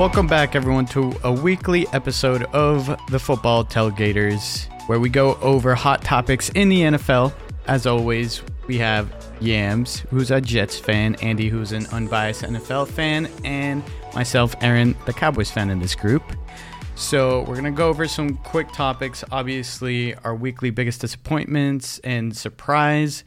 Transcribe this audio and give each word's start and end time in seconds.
Welcome 0.00 0.28
back, 0.28 0.56
everyone, 0.56 0.86
to 0.86 1.14
a 1.24 1.30
weekly 1.30 1.86
episode 1.88 2.44
of 2.54 2.98
the 3.10 3.18
Football 3.18 3.66
Tailgaters, 3.66 4.66
where 4.88 4.98
we 4.98 5.10
go 5.10 5.34
over 5.42 5.74
hot 5.74 6.02
topics 6.02 6.48
in 6.48 6.70
the 6.70 6.80
NFL. 6.80 7.34
As 7.66 7.86
always, 7.86 8.42
we 8.66 8.78
have 8.78 9.12
Yams, 9.40 10.00
who's 10.08 10.30
a 10.30 10.40
Jets 10.40 10.78
fan, 10.78 11.16
Andy, 11.16 11.50
who's 11.50 11.72
an 11.72 11.84
unbiased 11.92 12.44
NFL 12.44 12.88
fan, 12.88 13.28
and 13.44 13.82
myself, 14.14 14.54
Aaron, 14.62 14.96
the 15.04 15.12
Cowboys 15.12 15.50
fan 15.50 15.68
in 15.68 15.80
this 15.80 15.94
group. 15.94 16.22
So, 16.94 17.40
we're 17.40 17.56
going 17.56 17.64
to 17.64 17.70
go 17.70 17.90
over 17.90 18.08
some 18.08 18.38
quick 18.38 18.72
topics. 18.72 19.22
Obviously, 19.30 20.14
our 20.14 20.34
weekly 20.34 20.70
biggest 20.70 21.02
disappointments 21.02 21.98
and 21.98 22.34
surprise. 22.34 23.22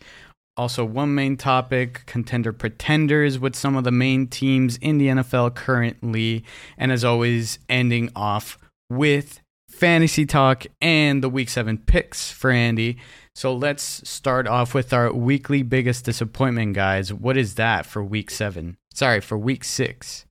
Also, 0.56 0.86
one 0.86 1.16
main 1.16 1.36
topic 1.36 2.04
contender 2.06 2.54
pretenders 2.54 3.40
with 3.40 3.56
some 3.56 3.76
of 3.76 3.84
the 3.84 3.92
main 3.92 4.28
teams 4.28 4.78
in 4.78 5.00
the 5.00 5.08
NFL 5.08 5.56
currently. 5.56 6.44
And 6.78 6.92
as 6.92 7.04
always, 7.04 7.58
ending 7.68 8.12
off 8.16 8.60
with 8.90 9.42
fantasy 9.68 10.26
talk 10.26 10.66
and 10.80 11.24
the 11.24 11.30
week 11.30 11.50
seven 11.50 11.80
picks 11.80 12.32
for 12.32 12.52
Andy. 12.52 12.98
So 13.36 13.54
let's 13.56 14.08
start 14.08 14.48
off 14.48 14.76
with 14.76 14.94
our 14.94 15.12
weekly 15.12 15.64
biggest 15.64 16.06
disappointment, 16.06 16.74
guys. 16.74 17.12
What 17.12 17.36
is 17.36 17.56
that 17.56 17.88
for 17.88 18.04
week 18.04 18.30
seven? 18.30 18.78
Sorry, 18.94 19.22
for 19.22 19.38
week 19.40 19.64
six. 19.64 20.28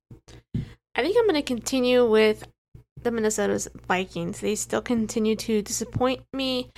I 0.94 1.02
think 1.02 1.16
I'm 1.18 1.24
going 1.24 1.34
to 1.34 1.42
continue 1.42 2.08
with 2.08 2.46
the 3.02 3.10
Minnesota 3.10 3.68
Vikings. 3.88 4.38
They 4.38 4.54
still 4.54 4.82
continue 4.82 5.34
to 5.34 5.62
disappoint 5.62 6.22
me 6.32 6.70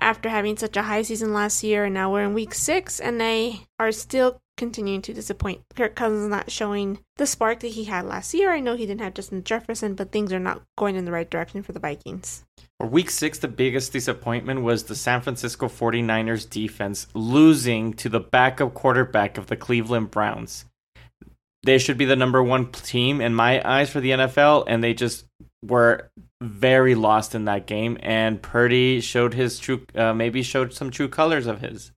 after 0.00 0.28
having 0.28 0.56
such 0.56 0.76
a 0.76 0.82
high 0.82 1.02
season 1.02 1.32
last 1.32 1.62
year, 1.62 1.84
and 1.84 1.94
now 1.94 2.12
we're 2.12 2.24
in 2.24 2.34
week 2.34 2.54
six, 2.54 3.00
and 3.00 3.20
they 3.20 3.60
are 3.78 3.92
still 3.92 4.40
continuing 4.58 5.00
to 5.02 5.14
disappoint. 5.14 5.62
Kirk 5.74 5.94
Cousins 5.94 6.28
not 6.28 6.50
showing 6.50 6.98
the 7.16 7.26
spark 7.26 7.60
that 7.60 7.68
he 7.68 7.84
had 7.84 8.04
last 8.04 8.34
year. 8.34 8.52
I 8.52 8.60
know 8.60 8.76
he 8.76 8.84
didn't 8.84 9.00
have 9.00 9.14
Justin 9.14 9.44
Jefferson, 9.44 9.94
but 9.94 10.12
things 10.12 10.32
are 10.32 10.38
not 10.38 10.62
going 10.76 10.96
in 10.96 11.04
the 11.04 11.12
right 11.12 11.30
direction 11.30 11.62
for 11.62 11.72
the 11.72 11.80
Vikings. 11.80 12.44
For 12.78 12.86
week 12.86 13.10
six, 13.10 13.38
the 13.38 13.48
biggest 13.48 13.92
disappointment 13.92 14.62
was 14.62 14.84
the 14.84 14.94
San 14.94 15.20
Francisco 15.20 15.68
49ers 15.68 16.48
defense 16.48 17.06
losing 17.14 17.94
to 17.94 18.08
the 18.08 18.20
backup 18.20 18.74
quarterback 18.74 19.38
of 19.38 19.46
the 19.46 19.56
Cleveland 19.56 20.10
Browns. 20.10 20.64
They 21.64 21.78
should 21.78 21.98
be 21.98 22.04
the 22.04 22.16
number 22.16 22.42
one 22.42 22.70
team 22.70 23.20
in 23.20 23.34
my 23.34 23.60
eyes 23.68 23.90
for 23.90 24.00
the 24.00 24.10
NFL, 24.10 24.64
and 24.68 24.82
they 24.82 24.94
just 24.94 25.26
were 25.64 26.10
very 26.40 26.94
lost 26.94 27.34
in 27.34 27.46
that 27.46 27.66
game. 27.66 27.98
And 28.00 28.40
Purdy 28.40 29.00
showed 29.00 29.34
his 29.34 29.58
true, 29.58 29.84
uh, 29.94 30.14
maybe 30.14 30.42
showed 30.42 30.72
some 30.72 30.90
true 30.90 31.08
colors 31.08 31.46
of 31.46 31.60
his. 31.60 31.92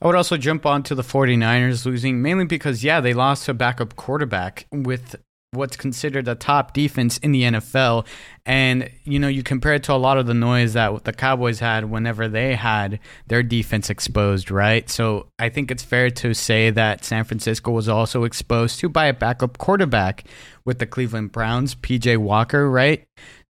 I 0.00 0.06
would 0.06 0.16
also 0.16 0.36
jump 0.36 0.66
on 0.66 0.82
to 0.84 0.94
the 0.94 1.02
49ers 1.02 1.86
losing 1.86 2.20
mainly 2.20 2.44
because, 2.44 2.82
yeah, 2.82 3.00
they 3.00 3.14
lost 3.14 3.48
a 3.48 3.54
backup 3.54 3.94
quarterback 3.94 4.66
with 4.72 5.16
what's 5.52 5.76
considered 5.76 6.26
a 6.28 6.34
top 6.34 6.72
defense 6.72 7.18
in 7.18 7.30
the 7.32 7.42
NFL. 7.42 8.06
And, 8.46 8.90
you 9.04 9.18
know, 9.18 9.28
you 9.28 9.42
compare 9.42 9.74
it 9.74 9.82
to 9.84 9.92
a 9.92 9.94
lot 9.94 10.16
of 10.16 10.26
the 10.26 10.34
noise 10.34 10.72
that 10.72 11.04
the 11.04 11.12
Cowboys 11.12 11.60
had 11.60 11.90
whenever 11.90 12.26
they 12.26 12.54
had 12.54 12.98
their 13.26 13.42
defense 13.42 13.90
exposed, 13.90 14.50
right? 14.50 14.88
So 14.88 15.28
I 15.38 15.50
think 15.50 15.70
it's 15.70 15.82
fair 15.82 16.08
to 16.10 16.32
say 16.32 16.70
that 16.70 17.04
San 17.04 17.24
Francisco 17.24 17.70
was 17.70 17.86
also 17.86 18.24
exposed 18.24 18.80
to 18.80 18.88
by 18.88 19.06
a 19.06 19.12
backup 19.12 19.58
quarterback 19.58 20.24
with 20.64 20.78
the 20.78 20.86
Cleveland 20.86 21.32
Browns, 21.32 21.74
PJ 21.74 22.16
Walker, 22.16 22.70
right? 22.70 23.04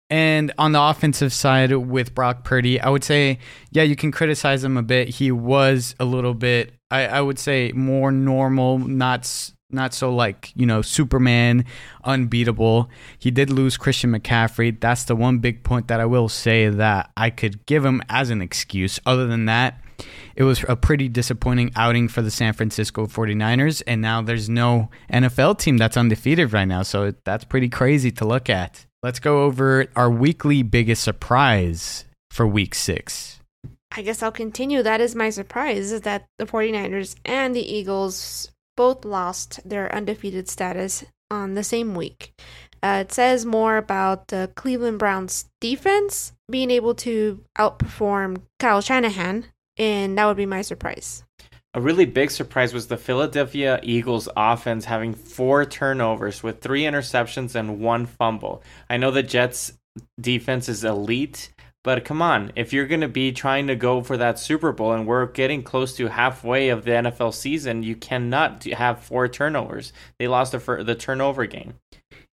And 0.10 0.52
on 0.58 0.72
the 0.72 0.82
offensive 0.82 1.32
side 1.32 1.72
with 1.72 2.16
Brock 2.16 2.44
Purdy, 2.44 2.82
I 2.82 2.90
would 2.90 3.04
say, 3.04 3.38
yeah, 3.70 3.84
you 3.84 3.96
can 3.96 4.12
criticize 4.12 4.64
him 4.64 4.76
a 4.76 4.84
bit. 4.84 5.08
He 5.08 5.32
was 5.32 5.96
a 6.00 6.06
little 6.06 6.34
bit, 6.34 6.74
I, 6.90 7.06
I 7.06 7.22
would 7.22 7.40
say, 7.40 7.72
more 7.74 8.12
normal, 8.12 8.80
not 8.80 9.52
not 9.74 9.94
so 9.94 10.14
like 10.14 10.52
you 10.56 10.66
know 10.66 10.82
Superman, 10.82 11.66
unbeatable. 12.04 12.90
He 13.18 13.32
did 13.32 13.50
lose 13.50 13.78
Christian 13.78 14.12
McCaffrey. 14.12 14.80
That's 14.80 15.04
the 15.06 15.16
one 15.16 15.40
big 15.40 15.64
point 15.64 15.88
that 15.88 16.00
I 16.00 16.06
will 16.06 16.30
say 16.30 16.70
that 16.70 17.12
I 17.18 17.30
could 17.30 17.66
give 17.66 17.86
him 17.86 18.02
as 18.10 18.30
an 18.30 18.42
excuse. 18.42 19.00
Other 19.06 19.28
than 19.28 19.46
that, 19.46 19.81
it 20.36 20.44
was 20.44 20.64
a 20.68 20.76
pretty 20.76 21.08
disappointing 21.08 21.72
outing 21.76 22.08
for 22.08 22.22
the 22.22 22.31
San 22.31 22.54
Francisco 22.54 23.06
49ers. 23.06 23.81
And 23.88 24.02
now 24.02 24.22
there's 24.22 24.50
no 24.50 24.90
NFL 25.12 25.60
team 25.60 25.78
that's 25.78 25.98
undefeated 25.98 26.54
right 26.54 26.66
now. 26.66 26.84
So 26.84 27.14
that's 27.24 27.44
pretty 27.44 27.70
crazy 27.70 28.12
to 28.12 28.26
look 28.26 28.50
at. 28.50 28.86
Let's 29.04 29.20
go 29.20 29.44
over 29.44 29.88
our 29.96 30.10
weekly 30.10 30.64
biggest 30.64 31.04
surprise 31.04 32.06
for 32.30 32.46
week 32.46 32.76
six. 32.76 33.40
I 33.94 34.04
guess 34.04 34.24
I'll 34.24 34.31
continue. 34.31 34.84
That 34.84 35.02
is 35.02 35.16
my 35.16 35.30
surprise 35.30 35.92
is 35.92 36.02
that 36.02 36.26
the 36.38 36.46
49ers 36.46 37.16
and 37.26 37.56
the 37.56 37.62
Eagles 37.62 38.52
both 38.76 39.06
lost 39.06 39.59
their 39.68 39.94
undefeated 39.94 40.50
status 40.50 41.06
on 41.30 41.54
the 41.54 41.64
same 41.64 41.96
week. 41.96 42.34
Uh, 42.84 43.04
it 43.06 43.12
says 43.12 43.46
more 43.46 43.78
about 43.78 44.30
the 44.30 44.52
Cleveland 44.56 45.00
Browns 45.00 45.50
defense 45.59 46.34
being 46.50 46.72
able 46.72 46.96
to 46.96 47.44
outperform 47.58 48.42
Kyle 48.60 48.81
Shanahan, 48.81 49.46
and 49.78 50.18
that 50.18 50.26
would 50.26 50.38
be 50.38 50.46
my 50.46 50.62
surprise. 50.62 51.24
A 51.74 51.80
really 51.80 52.06
big 52.06 52.31
surprise 52.31 52.74
was 52.74 52.88
the 52.88 52.98
Philadelphia 52.98 53.80
Eagles 53.81 54.28
offense 54.36 54.84
having 54.84 55.14
four 55.14 55.64
turnovers 55.64 56.44
with 56.44 56.60
three 56.60 56.81
interceptions 56.81 57.56
and 57.56 57.80
one 57.80 58.06
fumble. 58.06 58.62
I 58.90 58.98
know 58.98 59.12
the 59.12 59.24
Jets 59.24 59.72
defense 60.20 60.68
is 60.68 60.84
elite, 60.84 61.54
but 61.84 62.06
come 62.06 62.22
on, 62.22 62.52
if 62.56 62.74
you're 62.74 62.86
going 62.86 63.02
to 63.02 63.08
be 63.08 63.31
trying 63.31 63.68
to 63.68 63.75
go 63.75 64.02
for 64.02 64.18
that 64.18 64.38
Super 64.38 64.72
Bowl 64.72 64.94
and 64.94 65.08
we're 65.08 65.25
getting 65.25 65.64
close 65.64 65.96
to 65.97 66.08
halfway 66.08 66.69
of 66.69 66.86
the 66.86 66.92
NFL 66.92 67.34
season, 67.34 67.81
you 67.81 67.96
cannot 67.96 68.64
have 68.66 69.00
four 69.00 69.28
turnovers. 69.28 69.92
They 70.19 70.28
lost 70.28 70.52
the, 70.52 70.84
the 70.84 70.96
turnover 70.96 71.46
game. 71.46 71.75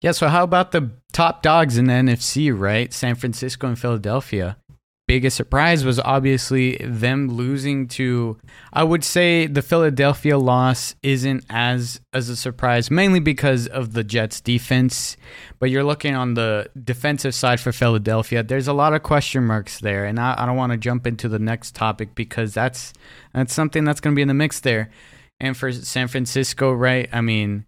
Yeah, 0.00 0.12
so 0.12 0.28
how 0.28 0.42
about 0.42 0.72
the 0.72 0.90
top 1.12 1.42
dogs 1.42 1.78
in 1.78 1.86
the 1.86 1.92
NFC, 1.92 2.56
right? 2.56 2.92
San 2.92 3.14
Francisco 3.14 3.66
and 3.66 3.78
Philadelphia 3.78 4.56
biggest 5.06 5.36
surprise 5.36 5.84
was 5.84 6.00
obviously 6.00 6.76
them 6.78 7.28
losing 7.28 7.86
to 7.86 8.36
I 8.72 8.82
would 8.82 9.04
say 9.04 9.46
the 9.46 9.62
Philadelphia 9.62 10.36
loss 10.36 10.96
isn't 11.02 11.44
as 11.48 12.00
as 12.12 12.28
a 12.28 12.36
surprise 12.36 12.90
mainly 12.90 13.20
because 13.20 13.66
of 13.68 13.92
the 13.92 14.02
Jets 14.02 14.40
defense. 14.40 15.16
But 15.58 15.70
you're 15.70 15.84
looking 15.84 16.14
on 16.14 16.34
the 16.34 16.68
defensive 16.82 17.34
side 17.34 17.60
for 17.60 17.72
Philadelphia. 17.72 18.42
There's 18.42 18.68
a 18.68 18.72
lot 18.72 18.94
of 18.94 19.02
question 19.02 19.44
marks 19.44 19.80
there 19.80 20.04
and 20.04 20.18
I, 20.18 20.34
I 20.38 20.46
don't 20.46 20.56
want 20.56 20.72
to 20.72 20.78
jump 20.78 21.06
into 21.06 21.28
the 21.28 21.38
next 21.38 21.74
topic 21.74 22.14
because 22.14 22.52
that's 22.52 22.92
that's 23.32 23.54
something 23.54 23.84
that's 23.84 24.00
going 24.00 24.14
to 24.14 24.16
be 24.16 24.22
in 24.22 24.28
the 24.28 24.34
mix 24.34 24.60
there. 24.60 24.90
And 25.38 25.56
for 25.56 25.70
San 25.70 26.08
Francisco 26.08 26.72
right 26.72 27.08
I 27.12 27.20
mean 27.20 27.66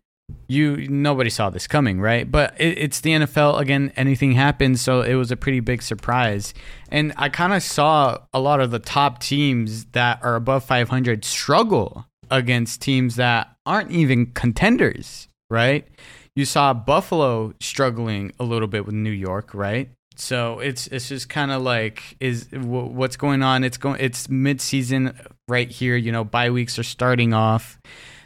you 0.48 0.88
nobody 0.88 1.30
saw 1.30 1.50
this 1.50 1.66
coming, 1.66 2.00
right? 2.00 2.30
But 2.30 2.54
it, 2.58 2.78
it's 2.78 3.00
the 3.00 3.10
NFL 3.10 3.60
again. 3.60 3.92
Anything 3.96 4.32
happens, 4.32 4.80
so 4.80 5.02
it 5.02 5.14
was 5.14 5.30
a 5.30 5.36
pretty 5.36 5.60
big 5.60 5.82
surprise. 5.82 6.54
And 6.90 7.12
I 7.16 7.28
kind 7.28 7.52
of 7.52 7.62
saw 7.62 8.18
a 8.32 8.40
lot 8.40 8.60
of 8.60 8.70
the 8.70 8.78
top 8.78 9.20
teams 9.20 9.84
that 9.86 10.20
are 10.22 10.36
above 10.36 10.64
500 10.64 11.24
struggle 11.24 12.06
against 12.30 12.80
teams 12.80 13.16
that 13.16 13.54
aren't 13.66 13.90
even 13.90 14.26
contenders, 14.32 15.28
right? 15.50 15.86
You 16.34 16.44
saw 16.44 16.72
Buffalo 16.72 17.52
struggling 17.60 18.32
a 18.38 18.44
little 18.44 18.68
bit 18.68 18.86
with 18.86 18.94
New 18.94 19.10
York, 19.10 19.52
right? 19.54 19.90
So 20.16 20.58
it's 20.58 20.88
it's 20.88 21.08
just 21.08 21.28
kind 21.28 21.52
of 21.52 21.62
like 21.62 22.16
is 22.20 22.46
w- 22.46 22.86
what's 22.86 23.16
going 23.16 23.42
on? 23.42 23.62
It's 23.64 23.76
going 23.76 24.00
it's 24.00 24.28
mid 24.28 24.60
season 24.60 25.16
right 25.46 25.70
here. 25.70 25.94
You 25.94 26.10
know, 26.10 26.24
bye 26.24 26.50
weeks 26.50 26.78
are 26.78 26.84
starting 26.84 27.34
off 27.34 27.78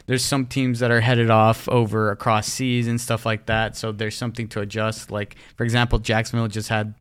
there's 0.05 0.23
some 0.23 0.45
teams 0.45 0.79
that 0.79 0.91
are 0.91 1.01
headed 1.01 1.29
off 1.29 1.67
over 1.69 2.11
across 2.11 2.47
seas 2.47 2.87
and 2.87 2.99
stuff 2.99 3.25
like 3.25 3.45
that. 3.47 3.75
So 3.75 3.91
there's 3.91 4.15
something 4.15 4.47
to 4.49 4.61
adjust. 4.61 5.11
Like 5.11 5.35
for 5.55 5.63
example, 5.63 5.99
Jacksonville 5.99 6.47
just 6.47 6.69
had 6.69 6.95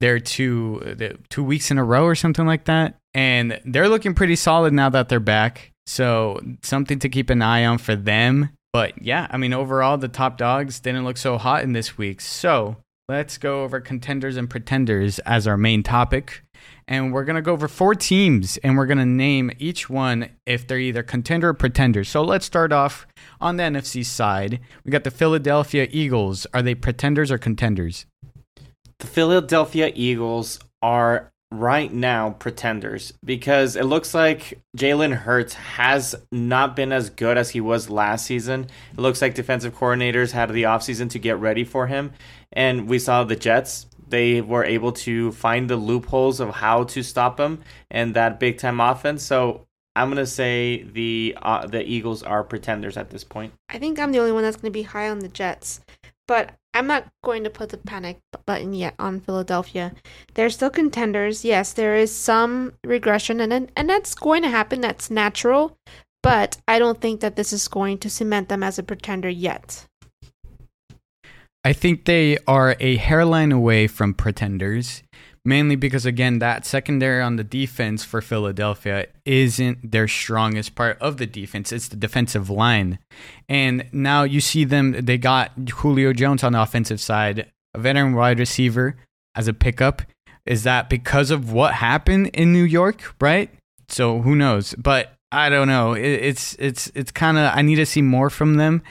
their 0.00 0.18
two 0.18 0.96
two 1.28 1.44
weeks 1.44 1.70
in 1.70 1.78
a 1.78 1.84
row 1.84 2.04
or 2.04 2.14
something 2.14 2.46
like 2.46 2.64
that, 2.66 2.96
and 3.14 3.60
they're 3.64 3.88
looking 3.88 4.14
pretty 4.14 4.36
solid 4.36 4.72
now 4.72 4.88
that 4.90 5.08
they're 5.08 5.20
back. 5.20 5.72
So 5.86 6.40
something 6.62 6.98
to 7.00 7.08
keep 7.08 7.30
an 7.30 7.42
eye 7.42 7.64
on 7.64 7.78
for 7.78 7.96
them. 7.96 8.50
But 8.72 9.02
yeah, 9.02 9.26
I 9.30 9.38
mean 9.38 9.52
overall 9.52 9.98
the 9.98 10.08
top 10.08 10.36
dogs 10.36 10.80
didn't 10.80 11.04
look 11.04 11.16
so 11.16 11.38
hot 11.38 11.64
in 11.64 11.72
this 11.72 11.96
week. 11.98 12.20
So 12.20 12.76
let's 13.08 13.38
go 13.38 13.64
over 13.64 13.80
contenders 13.80 14.36
and 14.36 14.48
pretenders 14.48 15.18
as 15.20 15.46
our 15.46 15.56
main 15.56 15.82
topic 15.82 16.42
and 16.86 17.12
we're 17.12 17.24
going 17.24 17.36
to 17.36 17.42
go 17.42 17.52
over 17.52 17.68
four 17.68 17.94
teams 17.94 18.56
and 18.58 18.76
we're 18.76 18.86
going 18.86 18.98
to 18.98 19.06
name 19.06 19.50
each 19.58 19.90
one 19.90 20.30
if 20.46 20.66
they're 20.66 20.78
either 20.78 21.02
contender 21.02 21.50
or 21.50 21.54
pretender. 21.54 22.04
So 22.04 22.22
let's 22.22 22.46
start 22.46 22.72
off 22.72 23.06
on 23.40 23.56
the 23.56 23.64
NFC 23.64 24.04
side. 24.04 24.60
We 24.84 24.90
got 24.90 25.04
the 25.04 25.10
Philadelphia 25.10 25.86
Eagles. 25.90 26.46
Are 26.54 26.62
they 26.62 26.74
pretenders 26.74 27.30
or 27.30 27.38
contenders? 27.38 28.06
The 28.98 29.06
Philadelphia 29.06 29.92
Eagles 29.94 30.58
are 30.82 31.30
right 31.50 31.92
now 31.92 32.30
pretenders 32.30 33.14
because 33.24 33.74
it 33.74 33.84
looks 33.84 34.12
like 34.12 34.60
Jalen 34.76 35.14
Hurts 35.14 35.54
has 35.54 36.14
not 36.30 36.76
been 36.76 36.92
as 36.92 37.08
good 37.08 37.38
as 37.38 37.50
he 37.50 37.60
was 37.60 37.88
last 37.88 38.26
season. 38.26 38.66
It 38.92 39.00
looks 39.00 39.22
like 39.22 39.34
defensive 39.34 39.74
coordinators 39.74 40.32
had 40.32 40.50
the 40.52 40.64
offseason 40.64 41.10
to 41.10 41.18
get 41.18 41.38
ready 41.38 41.64
for 41.64 41.86
him. 41.86 42.12
And 42.52 42.88
we 42.88 42.98
saw 42.98 43.24
the 43.24 43.36
Jets 43.36 43.86
they 44.10 44.40
were 44.40 44.64
able 44.64 44.92
to 44.92 45.32
find 45.32 45.68
the 45.68 45.76
loopholes 45.76 46.40
of 46.40 46.50
how 46.50 46.84
to 46.84 47.02
stop 47.02 47.38
him 47.38 47.60
and 47.90 48.14
that 48.14 48.40
big 48.40 48.58
time 48.58 48.80
offense. 48.80 49.22
So 49.22 49.66
I'm 49.96 50.08
gonna 50.08 50.26
say 50.26 50.84
the 50.84 51.36
uh, 51.42 51.66
the 51.66 51.82
Eagles 51.82 52.22
are 52.22 52.44
pretenders 52.44 52.96
at 52.96 53.10
this 53.10 53.24
point. 53.24 53.52
I 53.68 53.78
think 53.78 53.98
I'm 53.98 54.12
the 54.12 54.18
only 54.20 54.32
one 54.32 54.42
that's 54.42 54.56
gonna 54.56 54.70
be 54.70 54.82
high 54.82 55.08
on 55.08 55.18
the 55.18 55.28
Jets, 55.28 55.80
but 56.26 56.52
I'm 56.74 56.86
not 56.86 57.08
going 57.24 57.42
to 57.44 57.50
put 57.50 57.70
the 57.70 57.78
panic 57.78 58.20
button 58.46 58.74
yet 58.74 58.94
on 58.98 59.20
Philadelphia. 59.20 59.92
They're 60.34 60.50
still 60.50 60.70
contenders. 60.70 61.44
Yes, 61.44 61.72
there 61.72 61.96
is 61.96 62.14
some 62.14 62.74
regression, 62.84 63.40
and 63.40 63.72
and 63.74 63.90
that's 63.90 64.14
going 64.14 64.42
to 64.42 64.48
happen. 64.48 64.80
That's 64.80 65.10
natural, 65.10 65.76
but 66.22 66.58
I 66.68 66.78
don't 66.78 67.00
think 67.00 67.20
that 67.20 67.36
this 67.36 67.52
is 67.52 67.66
going 67.66 67.98
to 67.98 68.10
cement 68.10 68.48
them 68.48 68.62
as 68.62 68.78
a 68.78 68.82
pretender 68.84 69.28
yet. 69.28 69.86
I 71.68 71.74
think 71.74 72.06
they 72.06 72.38
are 72.46 72.76
a 72.80 72.96
hairline 72.96 73.52
away 73.52 73.88
from 73.88 74.14
pretenders, 74.14 75.02
mainly 75.44 75.76
because, 75.76 76.06
again, 76.06 76.38
that 76.38 76.64
secondary 76.64 77.20
on 77.20 77.36
the 77.36 77.44
defense 77.44 78.02
for 78.04 78.22
Philadelphia 78.22 79.08
isn't 79.26 79.92
their 79.92 80.08
strongest 80.08 80.74
part 80.74 80.96
of 80.98 81.18
the 81.18 81.26
defense. 81.26 81.70
It's 81.70 81.88
the 81.88 81.96
defensive 81.96 82.48
line. 82.48 82.98
And 83.50 83.84
now 83.92 84.22
you 84.22 84.40
see 84.40 84.64
them, 84.64 84.92
they 84.92 85.18
got 85.18 85.52
Julio 85.68 86.14
Jones 86.14 86.42
on 86.42 86.52
the 86.52 86.62
offensive 86.62 87.02
side, 87.02 87.50
a 87.74 87.78
veteran 87.78 88.14
wide 88.14 88.38
receiver 88.38 88.96
as 89.34 89.46
a 89.46 89.52
pickup. 89.52 90.00
Is 90.46 90.62
that 90.62 90.88
because 90.88 91.30
of 91.30 91.52
what 91.52 91.74
happened 91.74 92.28
in 92.28 92.50
New 92.50 92.64
York, 92.64 93.14
right? 93.20 93.50
So 93.90 94.22
who 94.22 94.34
knows? 94.34 94.74
But 94.78 95.12
I 95.30 95.50
don't 95.50 95.68
know. 95.68 95.92
It, 95.92 96.00
it's 96.06 96.54
it's 96.54 96.90
it's 96.94 97.10
kind 97.10 97.36
of 97.36 97.54
I 97.54 97.60
need 97.60 97.76
to 97.76 97.84
see 97.84 98.00
more 98.00 98.30
from 98.30 98.54
them, 98.54 98.82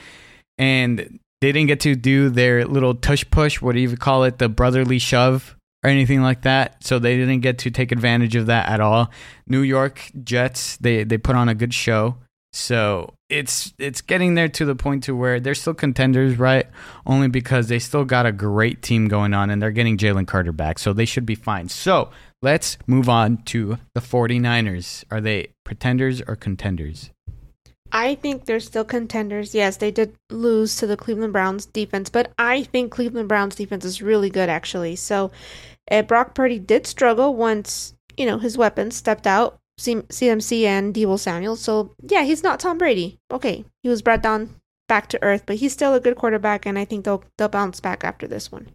and 0.60 1.20
they 1.42 1.52
didn't 1.52 1.68
get 1.68 1.80
to 1.82 1.96
do 1.96 2.30
their 2.30 2.66
little 2.66 2.96
tush 2.96 3.24
push, 3.30 3.62
what 3.62 3.74
do 3.74 3.82
you 3.82 3.96
call 3.96 4.24
it, 4.24 4.40
the 4.40 4.50
brotherly 4.50 5.00
shove 5.00 5.56
or 5.84 5.90
anything 5.90 6.22
like 6.22 6.42
that. 6.42 6.84
So 6.84 7.00
they 7.00 7.16
didn't 7.18 7.42
get 7.42 7.60
to 7.60 7.72
take 7.72 7.92
advantage 7.92 8.36
of 8.36 8.48
that 8.48 8.70
at 8.70 8.80
all. 8.80 9.12
New 9.48 9.62
York 9.62 10.12
Jets, 10.24 10.78
they 10.78 11.04
they 11.04 11.18
put 11.18 11.36
on 11.36 11.50
a 11.50 11.56
good 11.56 11.74
show. 11.74 12.18
So 12.54 13.14
it's 13.30 13.74
it's 13.78 14.02
getting 14.02 14.34
there 14.34 14.48
to 14.50 14.66
the 14.66 14.76
point 14.76 15.04
to 15.04 15.16
where 15.16 15.40
they're 15.40 15.54
still 15.54 15.74
contenders, 15.74 16.40
right? 16.40 16.66
Only 17.06 17.28
because 17.28 17.68
they 17.68 17.78
still 17.78 18.06
got 18.06 18.26
a 18.26 18.32
great 18.32 18.82
team 18.82 19.08
going 19.08 19.34
on 19.34 19.50
and 19.50 19.62
they're 19.62 19.72
getting 19.72 19.98
Jalen 19.98 20.28
Carter 20.28 20.52
back. 20.52 20.80
So 20.80 20.94
they 20.94 21.06
should 21.06 21.26
be 21.26 21.36
fine. 21.36 21.70
So 21.70 22.10
let's 22.42 22.78
move 22.88 23.10
on 23.10 23.38
to 23.44 23.78
the 23.94 24.02
49ers. 24.02 25.04
Are 25.12 25.22
they 25.22 25.50
pretenders 25.64 26.22
or 26.22 26.36
contenders? 26.36 27.12
I 27.92 28.16
think 28.16 28.46
they're 28.46 28.60
still 28.60 28.84
contenders. 28.84 29.56
Yes, 29.56 29.78
they 29.78 29.92
did 29.92 30.14
lose 30.30 30.76
to 30.78 30.88
the 30.88 30.98
Cleveland 30.98 31.34
Browns 31.34 31.66
defense, 31.66 32.10
but 32.10 32.32
I 32.38 32.64
think 32.64 32.92
Cleveland 32.92 33.30
Browns 33.30 33.56
defense 33.56 33.86
is 33.86 34.02
really 34.02 34.30
good 34.30 34.50
actually. 34.50 34.96
So, 34.96 35.32
uh, 35.90 36.02
Brock 36.02 36.36
Purdy 36.36 36.60
did 36.60 36.86
struggle 36.86 37.36
once 37.36 37.94
you 38.18 38.26
know 38.26 38.38
his 38.38 38.58
weapons 38.58 38.96
stepped 38.96 39.28
out, 39.28 39.60
CMC 39.80 40.64
and 40.64 40.94
Deebo 40.94 41.20
Samuel. 41.20 41.56
So 41.56 41.94
yeah, 42.02 42.24
he's 42.24 42.44
not 42.44 42.60
Tom 42.60 42.78
Brady. 42.78 43.20
Okay, 43.32 43.66
he 43.84 43.90
was 43.90 44.02
brought 44.02 44.24
down 44.24 44.56
back 44.88 45.08
to 45.10 45.24
earth, 45.24 45.44
but 45.46 45.58
he's 45.58 45.74
still 45.74 45.94
a 45.94 46.00
good 46.00 46.16
quarterback, 46.16 46.66
and 46.66 46.78
I 46.78 46.86
think 46.86 47.06
they'll 47.06 47.24
they'll 47.38 47.50
bounce 47.50 47.80
back 47.80 48.04
after 48.04 48.28
this 48.28 48.52
one. 48.52 48.70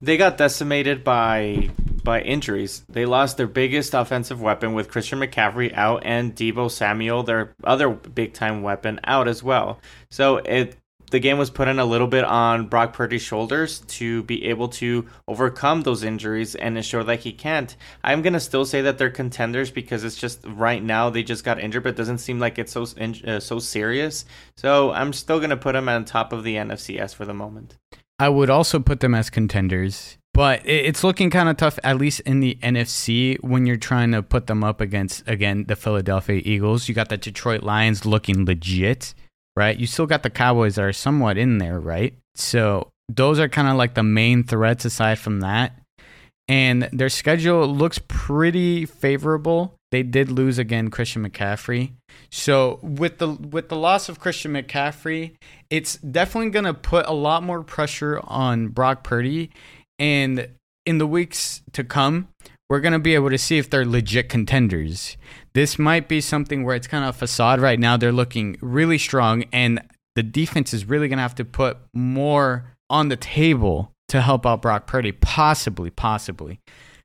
They 0.00 0.16
got 0.16 0.36
decimated 0.36 1.02
by 1.02 1.70
by 2.06 2.22
injuries. 2.22 2.84
They 2.88 3.04
lost 3.04 3.36
their 3.36 3.46
biggest 3.46 3.92
offensive 3.92 4.40
weapon 4.40 4.72
with 4.72 4.88
Christian 4.88 5.18
McCaffrey 5.18 5.74
out 5.74 6.04
and 6.06 6.34
Deebo 6.34 6.70
Samuel, 6.70 7.24
their 7.24 7.54
other 7.64 7.90
big 7.90 8.32
time 8.32 8.62
weapon, 8.62 9.00
out 9.04 9.28
as 9.28 9.42
well. 9.42 9.80
So 10.10 10.38
it 10.38 10.76
the 11.10 11.20
game 11.20 11.38
was 11.38 11.50
put 11.50 11.68
in 11.68 11.78
a 11.78 11.84
little 11.84 12.06
bit 12.06 12.24
on 12.24 12.66
Brock 12.66 12.92
Purdy's 12.92 13.22
shoulders 13.22 13.80
to 13.80 14.24
be 14.24 14.46
able 14.46 14.68
to 14.68 15.06
overcome 15.28 15.82
those 15.82 16.02
injuries 16.02 16.54
and 16.54 16.76
ensure 16.76 17.04
that 17.04 17.20
he 17.20 17.32
can't. 17.32 17.76
I'm 18.02 18.22
gonna 18.22 18.40
still 18.40 18.64
say 18.64 18.82
that 18.82 18.98
they're 18.98 19.10
contenders 19.10 19.70
because 19.70 20.04
it's 20.04 20.16
just 20.16 20.44
right 20.46 20.82
now 20.82 21.10
they 21.10 21.22
just 21.22 21.44
got 21.44 21.60
injured, 21.60 21.84
but 21.84 21.90
it 21.90 21.96
doesn't 21.96 22.18
seem 22.18 22.38
like 22.38 22.58
it's 22.58 22.72
so 22.72 22.86
uh, 23.26 23.40
so 23.40 23.58
serious. 23.58 24.24
So 24.56 24.92
I'm 24.92 25.12
still 25.12 25.40
gonna 25.40 25.56
put 25.56 25.72
them 25.72 25.88
on 25.88 26.04
top 26.04 26.32
of 26.32 26.44
the 26.44 26.56
NFCS 26.56 27.14
for 27.14 27.24
the 27.24 27.34
moment. 27.34 27.76
I 28.18 28.28
would 28.28 28.48
also 28.48 28.80
put 28.80 29.00
them 29.00 29.14
as 29.14 29.28
contenders 29.28 30.16
but 30.36 30.60
it's 30.66 31.02
looking 31.02 31.30
kind 31.30 31.48
of 31.48 31.56
tough, 31.56 31.78
at 31.82 31.96
least 31.96 32.20
in 32.20 32.40
the 32.40 32.58
NFC, 32.62 33.42
when 33.42 33.64
you're 33.64 33.78
trying 33.78 34.12
to 34.12 34.22
put 34.22 34.48
them 34.48 34.62
up 34.62 34.82
against, 34.82 35.26
again, 35.26 35.64
the 35.66 35.76
Philadelphia 35.76 36.42
Eagles. 36.44 36.90
You 36.90 36.94
got 36.94 37.08
the 37.08 37.16
Detroit 37.16 37.62
Lions 37.62 38.04
looking 38.04 38.44
legit, 38.44 39.14
right? 39.56 39.78
You 39.78 39.86
still 39.86 40.04
got 40.04 40.22
the 40.22 40.28
Cowboys 40.28 40.74
that 40.74 40.84
are 40.84 40.92
somewhat 40.92 41.38
in 41.38 41.56
there, 41.56 41.80
right? 41.80 42.12
So 42.34 42.90
those 43.08 43.40
are 43.40 43.48
kind 43.48 43.66
of 43.66 43.76
like 43.76 43.94
the 43.94 44.02
main 44.02 44.44
threats 44.44 44.84
aside 44.84 45.18
from 45.18 45.40
that. 45.40 45.80
And 46.48 46.82
their 46.92 47.08
schedule 47.08 47.66
looks 47.66 47.98
pretty 48.06 48.84
favorable. 48.84 49.74
They 49.90 50.02
did 50.02 50.30
lose 50.30 50.58
again 50.58 50.90
Christian 50.90 51.26
McCaffrey. 51.26 51.92
So 52.30 52.78
with 52.82 53.18
the 53.18 53.30
with 53.30 53.68
the 53.68 53.76
loss 53.76 54.08
of 54.10 54.20
Christian 54.20 54.52
McCaffrey, 54.52 55.32
it's 55.70 55.96
definitely 55.96 56.50
going 56.50 56.66
to 56.66 56.74
put 56.74 57.06
a 57.06 57.12
lot 57.12 57.42
more 57.42 57.62
pressure 57.62 58.20
on 58.22 58.68
Brock 58.68 59.02
Purdy 59.02 59.50
and 59.98 60.48
in 60.84 60.98
the 60.98 61.06
weeks 61.06 61.62
to 61.72 61.84
come, 61.84 62.28
we're 62.68 62.80
going 62.80 62.92
to 62.92 62.98
be 62.98 63.14
able 63.14 63.30
to 63.30 63.38
see 63.38 63.58
if 63.58 63.70
they're 63.70 63.84
legit 63.84 64.28
contenders. 64.28 65.16
This 65.54 65.78
might 65.78 66.08
be 66.08 66.20
something 66.20 66.64
where 66.64 66.76
it's 66.76 66.86
kind 66.86 67.04
of 67.04 67.14
a 67.14 67.18
facade 67.18 67.60
right 67.60 67.78
now. 67.78 67.96
They're 67.96 68.12
looking 68.12 68.56
really 68.60 68.98
strong, 68.98 69.44
and 69.52 69.80
the 70.14 70.22
defense 70.22 70.74
is 70.74 70.84
really 70.84 71.08
going 71.08 71.18
to 71.18 71.22
have 71.22 71.34
to 71.36 71.44
put 71.44 71.78
more 71.92 72.72
on 72.90 73.08
the 73.08 73.16
table 73.16 73.92
to 74.08 74.20
help 74.20 74.46
out 74.46 74.62
Brock 74.62 74.86
Purdy. 74.86 75.12
Possibly, 75.12 75.90
possibly. 75.90 76.60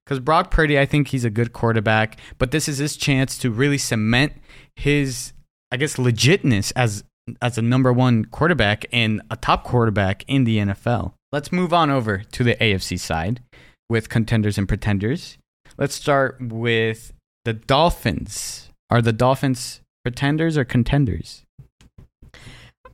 Because 0.06 0.20
Brock 0.20 0.52
Purdy, 0.52 0.80
I 0.80 0.86
think 0.86 1.10
he's 1.10 1.26
a 1.26 1.30
good 1.30 1.54
quarterback, 1.54 2.20
but 2.38 2.52
this 2.52 2.68
is 2.68 2.80
his 2.80 2.98
chance 2.98 3.38
to 3.40 3.52
really 3.52 3.78
cement 3.78 4.34
his, 4.76 5.34
I 5.72 5.78
guess, 5.78 5.96
legitness 5.96 6.74
as 6.76 7.04
as 7.40 7.58
a 7.58 7.62
number 7.62 7.94
one 7.94 8.26
quarterback 8.26 8.86
and 8.92 9.22
a 9.30 9.38
top 9.38 9.64
quarterback 9.64 10.26
in 10.28 10.44
the 10.44 10.58
NFL. 10.58 11.14
Let's 11.32 11.52
move 11.52 11.72
on 11.72 11.90
over 11.90 12.18
to 12.18 12.44
the 12.44 12.56
AFC 12.56 13.00
side 13.00 13.42
with 13.90 14.10
contenders 14.10 14.58
and 14.58 14.68
pretenders. 14.68 15.38
Let's 15.78 15.96
start 15.96 16.38
with 16.42 17.14
the 17.46 17.54
Dolphins. 17.54 18.70
Are 18.90 19.02
the 19.02 19.14
Dolphins 19.14 19.80
pretenders 20.04 20.58
or 20.58 20.66
contenders? 20.66 21.44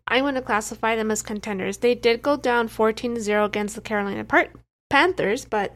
I'm 0.07 0.24
going 0.24 0.36
to 0.36 0.42
classify 0.42 0.95
them 0.95 1.10
as 1.10 1.24
contenders. 1.24 1.78
They 1.78 1.95
did 1.95 2.22
go 2.22 2.38
down 2.38 2.68
14 2.68 3.19
0 3.19 3.44
against 3.44 3.75
the 3.75 3.81
Carolina 3.81 4.25
Panthers, 4.89 5.45
but 5.45 5.74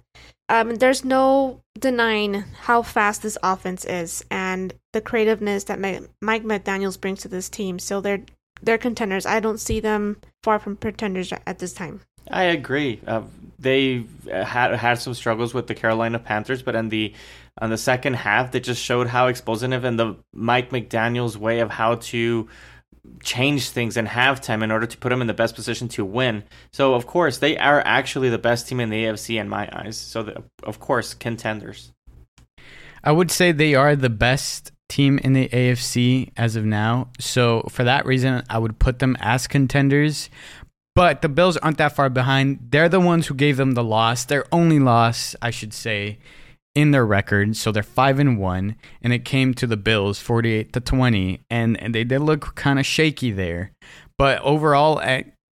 um, 0.48 0.76
there's 0.76 1.04
no 1.04 1.62
denying 1.80 2.44
how 2.62 2.84
fast 2.84 3.24
this 3.24 3.40
offense 3.42 3.86
is 3.86 4.24
and 4.30 4.74
the 4.94 5.02
creativeness 5.02 5.64
that 5.66 5.80
Mike 5.80 6.44
McDaniels 6.44 7.02
brings 7.02 7.22
to 7.22 7.28
this 7.28 7.50
team. 7.50 7.80
So 7.80 8.02
they're 8.02 8.22
they're 8.62 8.78
contenders. 8.78 9.26
I 9.26 9.40
don't 9.40 9.60
see 9.60 9.80
them 9.80 10.18
far 10.44 10.60
from 10.60 10.76
pretenders 10.76 11.34
at 11.48 11.60
this 11.60 11.74
time. 11.74 12.02
I 12.30 12.44
agree. 12.44 13.00
Uh, 13.06 13.24
they 13.60 14.06
had 14.28 14.76
had 14.76 14.96
some 14.96 15.14
struggles 15.14 15.54
with 15.54 15.68
the 15.68 15.76
Carolina 15.76 16.20
Panthers, 16.20 16.62
but 16.62 16.76
in 16.76 16.90
the 16.90 17.14
on 17.60 17.70
the 17.70 17.78
second 17.78 18.16
half, 18.16 18.52
they 18.52 18.60
just 18.60 18.82
showed 18.82 19.08
how 19.08 19.28
explosive 19.28 19.84
and 19.84 20.00
the 20.00 20.16
Mike 20.34 20.70
McDaniel's 20.70 21.38
way 21.38 21.60
of 21.60 21.70
how 21.70 21.96
to 21.96 22.48
change 23.24 23.70
things 23.70 23.98
in 23.98 24.06
halftime 24.06 24.64
in 24.64 24.72
order 24.72 24.86
to 24.86 24.98
put 24.98 25.10
them 25.10 25.22
in 25.22 25.28
the 25.28 25.34
best 25.34 25.56
position 25.56 25.88
to 25.90 26.06
win. 26.06 26.44
So 26.72 26.94
of 26.94 27.08
course, 27.08 27.40
they 27.40 27.58
are 27.58 27.82
actually 27.86 28.30
the 28.30 28.38
best 28.38 28.68
team 28.68 28.80
in 28.80 28.90
the 28.90 29.04
AFC 29.04 29.40
in 29.40 29.50
my 29.50 29.70
eyes. 29.72 29.98
So 29.98 30.24
the, 30.24 30.44
of 30.64 30.80
course, 30.80 31.14
contenders. 31.14 31.92
I 33.04 33.12
would 33.12 33.32
say 33.32 33.52
they 33.52 33.76
are 33.76 33.96
the 33.96 34.10
best 34.10 34.72
team 34.88 35.20
in 35.20 35.34
the 35.34 35.48
AFC 35.50 36.32
as 36.38 36.56
of 36.56 36.66
now. 36.66 37.10
So 37.20 37.66
for 37.70 37.84
that 37.84 38.06
reason, 38.06 38.44
I 38.50 38.60
would 38.60 38.78
put 38.78 39.00
them 39.00 39.18
as 39.20 39.48
contenders. 39.48 40.30
But 40.94 41.22
the 41.22 41.30
Bills 41.30 41.56
aren't 41.58 41.78
that 41.78 41.96
far 41.96 42.10
behind. 42.10 42.68
They're 42.70 42.90
the 42.90 43.00
ones 43.00 43.28
who 43.28 43.34
gave 43.34 43.58
them 43.58 43.74
the 43.74 43.84
loss, 43.84 44.26
their 44.26 44.46
only 44.52 44.80
loss, 44.80 45.36
I 45.42 45.50
should 45.50 45.74
say, 45.74 46.20
in 46.76 46.92
their 46.92 47.06
record. 47.06 47.56
So 47.56 47.72
they're 47.72 47.82
five 47.82 48.20
and 48.20 48.38
one, 48.38 48.76
and 49.02 49.14
it 49.14 49.24
came 49.24 49.54
to 49.54 49.68
the 49.68 49.78
Bills, 49.78 50.20
forty-eight 50.20 50.74
to 50.74 50.82
twenty, 50.82 51.42
and, 51.50 51.82
and 51.82 51.96
they 51.96 52.04
did 52.04 52.20
look 52.20 52.56
kind 52.56 52.78
of 52.78 52.86
shaky 52.86 53.32
there. 53.32 53.72
But 54.18 54.42
overall, 54.42 55.02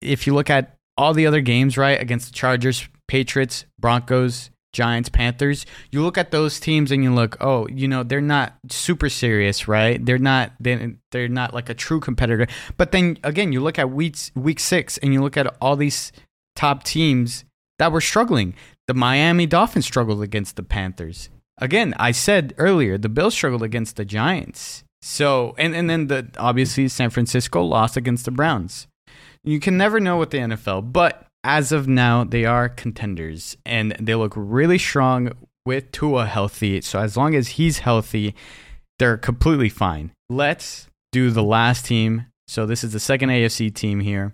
if 0.01 0.25
you 0.25 0.33
look 0.33 0.49
at 0.49 0.75
all 0.97 1.13
the 1.13 1.27
other 1.27 1.41
games, 1.41 1.77
right, 1.77 2.01
against 2.01 2.27
the 2.27 2.33
Chargers, 2.33 2.87
Patriots, 3.07 3.65
Broncos, 3.79 4.49
Giants, 4.77 5.09
Panthers, 5.09 5.65
you 5.91 6.03
look 6.03 6.19
at 6.19 6.29
those 6.29 6.59
teams 6.59 6.91
and 6.91 7.03
you 7.03 7.11
look, 7.11 7.35
oh, 7.41 7.67
you 7.67 7.87
know, 7.87 8.03
they're 8.03 8.21
not 8.21 8.53
super 8.69 9.09
serious, 9.09 9.67
right? 9.67 10.05
They're 10.05 10.19
not 10.19 10.51
they're, 10.59 11.27
not 11.27 11.51
like 11.51 11.67
a 11.67 11.73
true 11.73 11.99
competitor. 11.99 12.45
But 12.77 12.91
then 12.91 13.17
again, 13.23 13.51
you 13.51 13.59
look 13.59 13.79
at 13.79 13.89
week 13.89 14.15
week 14.35 14.59
6 14.59 14.99
and 14.99 15.13
you 15.13 15.21
look 15.23 15.35
at 15.35 15.47
all 15.59 15.75
these 15.75 16.11
top 16.55 16.83
teams 16.83 17.43
that 17.79 17.91
were 17.91 18.01
struggling. 18.01 18.53
The 18.85 18.93
Miami 18.93 19.47
Dolphins 19.47 19.87
struggled 19.87 20.21
against 20.21 20.57
the 20.57 20.63
Panthers. 20.63 21.29
Again, 21.57 21.95
I 21.97 22.11
said 22.11 22.53
earlier, 22.59 22.99
the 22.99 23.09
Bills 23.09 23.33
struggled 23.33 23.63
against 23.63 23.95
the 23.95 24.05
Giants. 24.05 24.83
So, 25.01 25.55
and 25.57 25.75
and 25.75 25.89
then 25.89 26.05
the 26.05 26.29
obviously 26.37 26.87
San 26.87 27.09
Francisco 27.09 27.63
lost 27.63 27.97
against 27.97 28.25
the 28.25 28.31
Browns. 28.31 28.85
You 29.43 29.59
can 29.59 29.75
never 29.75 29.99
know 29.99 30.17
with 30.17 30.29
the 30.29 30.37
NFL, 30.37 30.91
but 30.93 31.26
as 31.47 31.71
of 31.71 31.87
now, 31.87 32.25
they 32.25 32.43
are 32.43 32.67
contenders 32.67 33.55
and 33.65 33.95
they 34.01 34.13
look 34.13 34.33
really 34.35 34.77
strong 34.77 35.31
with 35.65 35.89
Tua 35.93 36.25
healthy. 36.25 36.81
So 36.81 36.99
as 36.99 37.15
long 37.15 37.35
as 37.35 37.47
he's 37.47 37.79
healthy, 37.79 38.35
they're 38.99 39.17
completely 39.17 39.69
fine. 39.69 40.11
Let's 40.29 40.87
do 41.13 41.31
the 41.31 41.43
last 41.43 41.85
team. 41.85 42.25
So 42.49 42.65
this 42.65 42.83
is 42.83 42.91
the 42.91 42.99
second 42.99 43.29
AFC 43.29 43.73
team 43.73 44.01
here. 44.01 44.33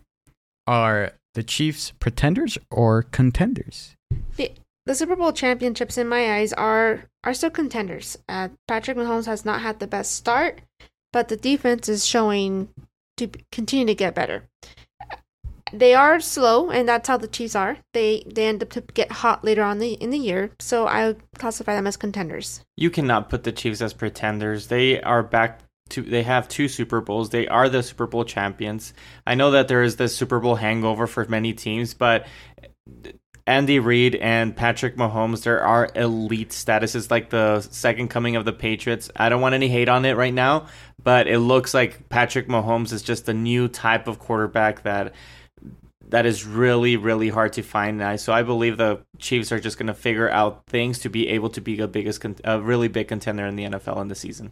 Are 0.66 1.14
The 1.36 1.44
Chiefs 1.44 1.92
pretenders 2.00 2.58
or 2.72 3.04
contenders? 3.04 3.96
The, 4.38 4.52
the 4.88 4.96
Super 4.96 5.16
Bowl 5.16 5.34
championships, 5.34 6.00
in 6.00 6.08
my 6.08 6.38
eyes, 6.38 6.52
are 6.54 7.06
are 7.24 7.34
still 7.34 7.52
contenders. 7.52 8.18
Uh, 8.28 8.50
Patrick 8.68 8.98
Mahomes 8.98 9.28
has 9.28 9.46
not 9.46 9.62
had 9.62 9.80
the 9.80 9.88
best 9.88 10.14
start, 10.14 10.62
but 11.12 11.28
the 11.28 11.38
defense 11.38 11.88
is 11.88 12.06
showing 12.06 12.70
to 13.18 13.30
continue 13.52 13.86
to 13.86 13.96
get 13.96 14.16
better. 14.16 14.44
They 15.74 15.96
are 15.96 16.20
slow, 16.20 16.70
and 16.70 16.88
that's 16.88 17.08
how 17.08 17.18
the 17.18 17.28
Chiefs 17.28 17.56
are. 17.56 17.78
They 17.94 18.24
they 18.28 18.46
end 18.46 18.62
up 18.62 18.70
to 18.72 18.82
get 18.82 19.12
hot 19.12 19.44
later 19.44 19.64
on 19.64 19.80
the, 19.80 19.94
in 19.94 20.12
the 20.12 20.20
year, 20.20 20.52
so 20.60 20.86
I 20.86 21.08
would 21.08 21.22
classify 21.40 21.74
them 21.74 21.88
as 21.88 21.98
contenders. 21.98 22.62
You 22.78 22.92
cannot 22.92 23.30
put 23.30 23.44
the 23.44 23.52
Chiefs 23.52 23.82
as 23.82 23.92
pretenders. 23.92 24.68
They 24.68 25.02
are 25.02 25.24
back 25.24 25.62
to 25.90 26.04
they 26.04 26.22
have 26.24 26.48
two 26.48 26.68
Super 26.68 27.02
Bowls. 27.02 27.32
They 27.32 27.48
are 27.48 27.70
the 27.70 27.82
Super 27.82 28.06
Bowl 28.06 28.24
champions. 28.24 28.94
I 29.26 29.34
know 29.34 29.52
that 29.52 29.68
there 29.68 29.82
is 29.82 29.96
this 29.96 30.16
Super 30.16 30.40
Bowl 30.40 30.56
hangover 30.56 31.08
for 31.08 31.26
many 31.26 31.54
teams, 31.54 31.96
but 31.96 32.28
Andy 33.46 33.80
Reid 33.80 34.16
and 34.16 34.56
Patrick 34.56 34.96
Mahomes, 34.96 35.44
there 35.44 35.62
are 35.62 35.90
elite 35.96 36.54
status. 36.54 36.96
It's 36.96 37.12
like 37.12 37.30
the 37.30 37.62
second 37.62 38.10
coming 38.10 38.36
of 38.36 38.46
the 38.46 38.54
Patriots. 38.54 39.10
I 39.16 39.30
don't 39.30 39.42
want 39.42 39.56
any 39.56 39.68
hate 39.68 39.90
on 39.90 40.06
it 40.06 40.16
right 40.16 40.34
now, 40.34 40.68
but 41.04 41.28
it 41.28 41.40
looks 41.40 41.74
like 41.74 42.08
Patrick 42.10 42.48
Mahomes 42.48 42.94
is 42.94 43.02
just 43.02 43.28
a 43.28 43.34
new 43.34 43.68
type 43.68 44.08
of 44.08 44.20
quarterback 44.20 44.84
that 44.84 45.14
that 46.14 46.28
is 46.28 46.46
really 46.46 46.96
really 46.96 47.30
hard 47.30 47.54
to 47.54 47.64
find 47.64 47.98
now. 47.98 48.16
So 48.16 48.32
I 48.32 48.44
believe 48.44 48.78
the 48.78 49.04
Chiefs 49.18 49.52
are 49.52 49.60
just 49.60 49.80
going 49.80 49.88
to 49.88 49.96
figure 49.96 50.30
out 50.30 50.64
things 50.68 51.00
to 51.00 51.10
be 51.10 51.28
able 51.30 51.50
to 51.50 51.60
be 51.60 51.80
a 51.80 51.88
biggest 51.88 52.24
a 52.44 52.62
really 52.62 52.88
big 52.88 53.08
contender 53.08 53.48
in 53.48 53.56
the 53.56 53.64
NFL 53.64 54.00
in 54.00 54.08
the 54.10 54.16
season. 54.16 54.52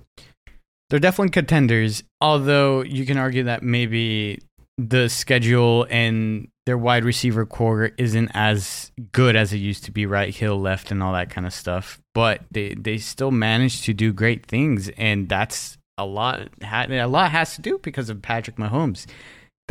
They're 0.89 0.99
definitely 0.99 1.29
contenders, 1.29 2.03
although 2.19 2.81
you 2.81 3.05
can 3.05 3.17
argue 3.17 3.43
that 3.43 3.61
maybe 3.61 4.39
the 4.77 5.07
schedule 5.07 5.85
and 5.89 6.47
their 6.65 6.79
wide 6.79 7.05
receiver 7.05 7.45
corps 7.45 7.91
isn't 7.97 8.31
as 8.33 8.91
good 9.11 9.35
as 9.35 9.53
it 9.53 9.57
used 9.57 9.83
to 9.85 9.91
be, 9.91 10.05
right? 10.05 10.33
Hill 10.33 10.59
left 10.59 10.91
and 10.91 11.03
all 11.03 11.13
that 11.13 11.29
kind 11.29 11.45
of 11.45 11.53
stuff. 11.53 12.01
But 12.15 12.41
they, 12.51 12.73
they 12.73 12.97
still 12.97 13.31
managed 13.31 13.85
to 13.85 13.93
do 13.93 14.11
great 14.11 14.45
things, 14.47 14.89
and 14.97 15.29
that's 15.29 15.77
a 15.97 16.05
lot. 16.05 16.49
A 16.61 17.05
lot 17.05 17.31
has 17.31 17.55
to 17.55 17.61
do 17.61 17.79
because 17.83 18.09
of 18.09 18.21
Patrick 18.21 18.57
Mahomes. 18.57 19.05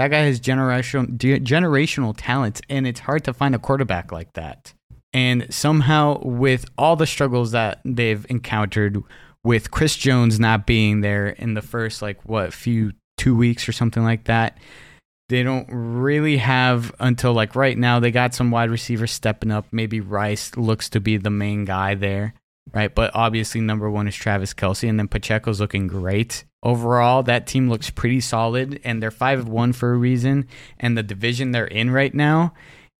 That 0.00 0.12
guy 0.12 0.20
has 0.20 0.40
generational 0.40 1.14
generational 1.18 2.14
talent, 2.16 2.62
and 2.70 2.86
it's 2.86 3.00
hard 3.00 3.22
to 3.24 3.34
find 3.34 3.54
a 3.54 3.58
quarterback 3.58 4.12
like 4.12 4.32
that. 4.32 4.72
And 5.12 5.52
somehow, 5.52 6.22
with 6.22 6.64
all 6.78 6.96
the 6.96 7.06
struggles 7.06 7.50
that 7.50 7.82
they've 7.84 8.24
encountered, 8.30 9.02
with 9.44 9.70
Chris 9.70 9.94
Jones 9.96 10.40
not 10.40 10.64
being 10.64 11.02
there 11.02 11.28
in 11.28 11.52
the 11.52 11.60
first 11.60 12.00
like 12.00 12.24
what 12.24 12.54
few 12.54 12.92
two 13.18 13.36
weeks 13.36 13.68
or 13.68 13.72
something 13.72 14.02
like 14.02 14.24
that, 14.24 14.56
they 15.28 15.42
don't 15.42 15.68
really 15.70 16.38
have 16.38 16.94
until 16.98 17.34
like 17.34 17.54
right 17.54 17.76
now 17.76 18.00
they 18.00 18.10
got 18.10 18.32
some 18.32 18.50
wide 18.50 18.70
receivers 18.70 19.12
stepping 19.12 19.50
up 19.50 19.66
maybe 19.70 20.00
rice 20.00 20.56
looks 20.56 20.88
to 20.88 21.00
be 21.00 21.18
the 21.18 21.28
main 21.28 21.66
guy 21.66 21.94
there 21.94 22.32
right 22.72 22.94
but 22.94 23.10
obviously 23.14 23.60
number 23.60 23.90
one 23.90 24.06
is 24.06 24.14
travis 24.14 24.54
Kelce, 24.54 24.88
and 24.88 24.98
then 24.98 25.08
pacheco's 25.08 25.60
looking 25.60 25.86
great 25.86 26.44
overall 26.62 27.22
that 27.22 27.46
team 27.46 27.68
looks 27.68 27.90
pretty 27.90 28.20
solid 28.20 28.80
and 28.84 29.02
they're 29.02 29.10
five 29.10 29.38
of 29.38 29.48
one 29.48 29.72
for 29.72 29.92
a 29.92 29.96
reason 29.96 30.46
and 30.78 30.96
the 30.96 31.02
division 31.02 31.52
they're 31.52 31.66
in 31.66 31.90
right 31.90 32.14
now 32.14 32.52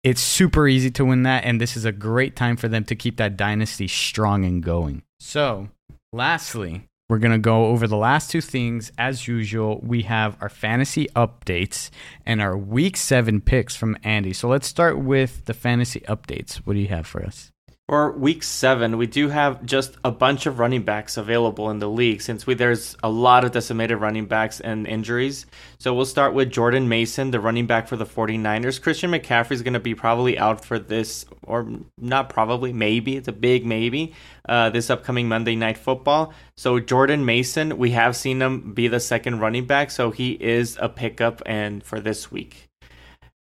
it's 0.02 0.20
super 0.20 0.66
easy 0.66 0.90
to 0.90 1.04
win 1.04 1.24
that 1.24 1.44
and 1.44 1.60
this 1.60 1.76
is 1.76 1.84
a 1.84 1.92
great 1.92 2.34
time 2.34 2.56
for 2.56 2.68
them 2.68 2.84
to 2.84 2.94
keep 2.94 3.16
that 3.16 3.36
dynasty 3.36 3.86
strong 3.86 4.44
and 4.44 4.62
going 4.62 5.02
so 5.20 5.68
lastly 6.12 6.86
we're 7.10 7.18
going 7.18 7.32
to 7.32 7.38
go 7.38 7.66
over 7.66 7.88
the 7.88 7.96
last 7.96 8.30
two 8.30 8.40
things. 8.40 8.92
As 8.96 9.26
usual, 9.26 9.80
we 9.82 10.02
have 10.02 10.36
our 10.40 10.48
fantasy 10.48 11.08
updates 11.16 11.90
and 12.24 12.40
our 12.40 12.56
week 12.56 12.96
seven 12.96 13.40
picks 13.40 13.74
from 13.74 13.98
Andy. 14.04 14.32
So 14.32 14.46
let's 14.46 14.68
start 14.68 14.96
with 14.96 15.44
the 15.46 15.52
fantasy 15.52 16.00
updates. 16.02 16.58
What 16.58 16.74
do 16.74 16.78
you 16.78 16.86
have 16.86 17.08
for 17.08 17.24
us? 17.24 17.50
For 17.90 18.12
week 18.12 18.44
seven, 18.44 18.98
we 18.98 19.08
do 19.08 19.30
have 19.30 19.66
just 19.66 19.96
a 20.04 20.12
bunch 20.12 20.46
of 20.46 20.60
running 20.60 20.84
backs 20.84 21.16
available 21.16 21.70
in 21.70 21.80
the 21.80 21.90
league 21.90 22.22
since 22.22 22.46
we, 22.46 22.54
there's 22.54 22.96
a 23.02 23.10
lot 23.10 23.42
of 23.42 23.50
decimated 23.50 24.00
running 24.00 24.26
backs 24.26 24.60
and 24.60 24.86
injuries. 24.86 25.44
So 25.78 25.92
we'll 25.92 26.04
start 26.04 26.32
with 26.32 26.52
Jordan 26.52 26.88
Mason, 26.88 27.32
the 27.32 27.40
running 27.40 27.66
back 27.66 27.88
for 27.88 27.96
the 27.96 28.06
49ers. 28.06 28.80
Christian 28.80 29.10
McCaffrey 29.10 29.50
is 29.50 29.62
going 29.62 29.74
to 29.74 29.80
be 29.80 29.96
probably 29.96 30.38
out 30.38 30.64
for 30.64 30.78
this, 30.78 31.26
or 31.42 31.68
not 31.98 32.28
probably, 32.28 32.72
maybe. 32.72 33.16
It's 33.16 33.26
a 33.26 33.32
big 33.32 33.66
maybe, 33.66 34.14
uh, 34.48 34.70
this 34.70 34.88
upcoming 34.88 35.26
Monday 35.26 35.56
Night 35.56 35.76
Football. 35.76 36.32
So 36.56 36.78
Jordan 36.78 37.24
Mason, 37.24 37.76
we 37.76 37.90
have 37.90 38.14
seen 38.14 38.40
him 38.40 38.72
be 38.72 38.86
the 38.86 39.00
second 39.00 39.40
running 39.40 39.66
back, 39.66 39.90
so 39.90 40.12
he 40.12 40.34
is 40.40 40.78
a 40.80 40.88
pickup 40.88 41.42
and 41.44 41.82
for 41.82 41.98
this 41.98 42.30
week. 42.30 42.68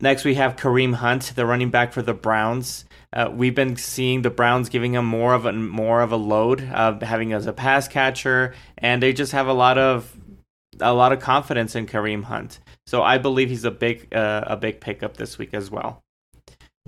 Next, 0.01 0.25
we 0.25 0.37
have 0.37 0.57
Kareem 0.57 0.95
Hunt, 0.95 1.33
the 1.35 1.45
running 1.45 1.69
back 1.69 1.93
for 1.93 2.01
the 2.01 2.15
Browns. 2.15 2.87
Uh, 3.13 3.31
we've 3.33 3.55
been 3.55 3.77
seeing 3.77 4.23
the 4.23 4.31
Browns 4.31 4.69
giving 4.69 4.95
him 4.95 5.07
more 5.07 5.35
of 5.35 5.47
a 5.47 5.53
more 5.53 6.03
of 6.03 6.13
a 6.13 6.17
load, 6.17 6.63
uh, 6.63 6.99
having 7.01 7.33
as 7.33 7.47
a 7.47 7.53
pass 7.53 7.89
catcher, 7.89 8.55
and 8.77 9.03
they 9.03 9.13
just 9.13 9.33
have 9.33 9.47
a 9.47 9.53
lot 9.53 9.79
of 9.79 10.15
a 10.81 10.93
lot 10.93 11.13
of 11.13 11.21
confidence 11.21 11.75
in 11.75 11.87
Kareem 11.87 12.25
Hunt. 12.25 12.61
So 12.87 13.03
I 13.03 13.19
believe 13.19 13.49
he's 13.49 13.65
a 13.65 13.71
big 13.71 14.15
uh, 14.15 14.45
a 14.47 14.57
big 14.57 14.81
pickup 14.81 15.17
this 15.17 15.39
week 15.39 15.55
as 15.55 15.71
well. 15.71 16.03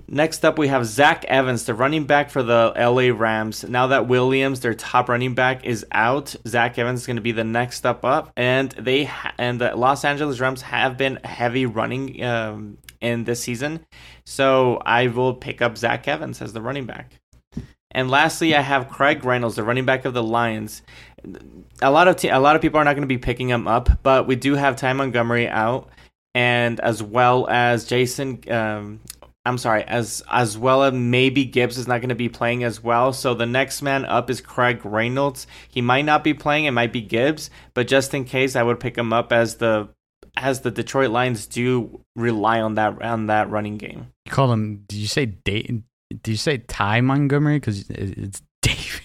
Next 0.07 0.43
up, 0.43 0.57
we 0.57 0.67
have 0.67 0.85
Zach 0.85 1.25
Evans, 1.25 1.65
the 1.65 1.73
running 1.73 2.05
back 2.05 2.29
for 2.29 2.43
the 2.43 2.73
LA 2.75 3.15
Rams. 3.17 3.63
Now 3.67 3.87
that 3.87 4.07
Williams, 4.07 4.59
their 4.59 4.73
top 4.73 5.09
running 5.09 5.35
back, 5.35 5.65
is 5.65 5.85
out, 5.91 6.35
Zach 6.47 6.77
Evans 6.77 7.01
is 7.01 7.07
going 7.07 7.15
to 7.15 7.21
be 7.21 7.31
the 7.31 7.43
next 7.43 7.77
step 7.77 8.03
up, 8.03 8.31
and 8.35 8.71
they 8.71 9.05
ha- 9.05 9.33
and 9.37 9.59
the 9.59 9.75
Los 9.75 10.03
Angeles 10.03 10.39
Rams 10.39 10.61
have 10.63 10.97
been 10.97 11.19
heavy 11.23 11.65
running 11.65 12.23
um, 12.23 12.77
in 12.99 13.23
this 13.23 13.41
season. 13.41 13.85
So 14.25 14.81
I 14.85 15.07
will 15.07 15.33
pick 15.33 15.61
up 15.61 15.77
Zach 15.77 16.07
Evans 16.07 16.41
as 16.41 16.53
the 16.53 16.61
running 16.61 16.85
back. 16.85 17.13
And 17.91 18.09
lastly, 18.09 18.55
I 18.55 18.61
have 18.61 18.89
Craig 18.89 19.25
Reynolds, 19.25 19.57
the 19.57 19.63
running 19.63 19.85
back 19.85 20.05
of 20.05 20.13
the 20.13 20.23
Lions. 20.23 20.81
A 21.81 21.91
lot 21.91 22.07
of 22.07 22.15
te- 22.15 22.29
a 22.29 22.39
lot 22.39 22.55
of 22.55 22.61
people 22.61 22.79
are 22.79 22.83
not 22.83 22.93
going 22.93 23.01
to 23.01 23.07
be 23.07 23.17
picking 23.17 23.49
him 23.49 23.67
up, 23.67 24.01
but 24.03 24.27
we 24.27 24.35
do 24.35 24.55
have 24.55 24.75
Ty 24.75 24.93
Montgomery 24.93 25.47
out, 25.47 25.89
and 26.33 26.79
as 26.79 27.03
well 27.03 27.47
as 27.49 27.85
Jason. 27.85 28.41
Um, 28.49 28.99
I'm 29.45 29.57
sorry, 29.57 29.83
as 29.83 30.21
as 30.29 30.57
well 30.57 30.83
as 30.83 30.93
maybe 30.93 31.45
Gibbs 31.45 31.77
is 31.77 31.87
not 31.87 32.01
going 32.01 32.09
to 32.09 32.15
be 32.15 32.29
playing 32.29 32.63
as 32.63 32.83
well. 32.83 33.11
So 33.11 33.33
the 33.33 33.47
next 33.47 33.81
man 33.81 34.05
up 34.05 34.29
is 34.29 34.39
Craig 34.39 34.85
Reynolds. 34.85 35.47
He 35.67 35.81
might 35.81 36.05
not 36.05 36.23
be 36.23 36.33
playing; 36.35 36.65
it 36.65 36.71
might 36.71 36.93
be 36.93 37.01
Gibbs, 37.01 37.49
but 37.73 37.87
just 37.87 38.13
in 38.13 38.25
case, 38.25 38.55
I 38.55 38.61
would 38.61 38.79
pick 38.79 38.97
him 38.97 39.11
up 39.11 39.31
as 39.31 39.55
the 39.55 39.89
as 40.37 40.61
the 40.61 40.71
Detroit 40.71 41.09
Lions 41.09 41.47
do 41.47 42.03
rely 42.15 42.61
on 42.61 42.75
that 42.75 43.01
on 43.01 43.27
that 43.27 43.49
running 43.49 43.77
game. 43.77 44.07
You 44.25 44.31
call 44.31 44.51
him? 44.51 44.83
Did 44.87 44.97
you 44.97 45.07
say 45.07 45.25
Dayton 45.25 45.85
Did 46.09 46.27
you 46.27 46.37
say 46.37 46.59
Ty 46.59 47.01
Montgomery? 47.01 47.57
Because 47.57 47.89
it's 47.89 48.41
David. 48.61 49.01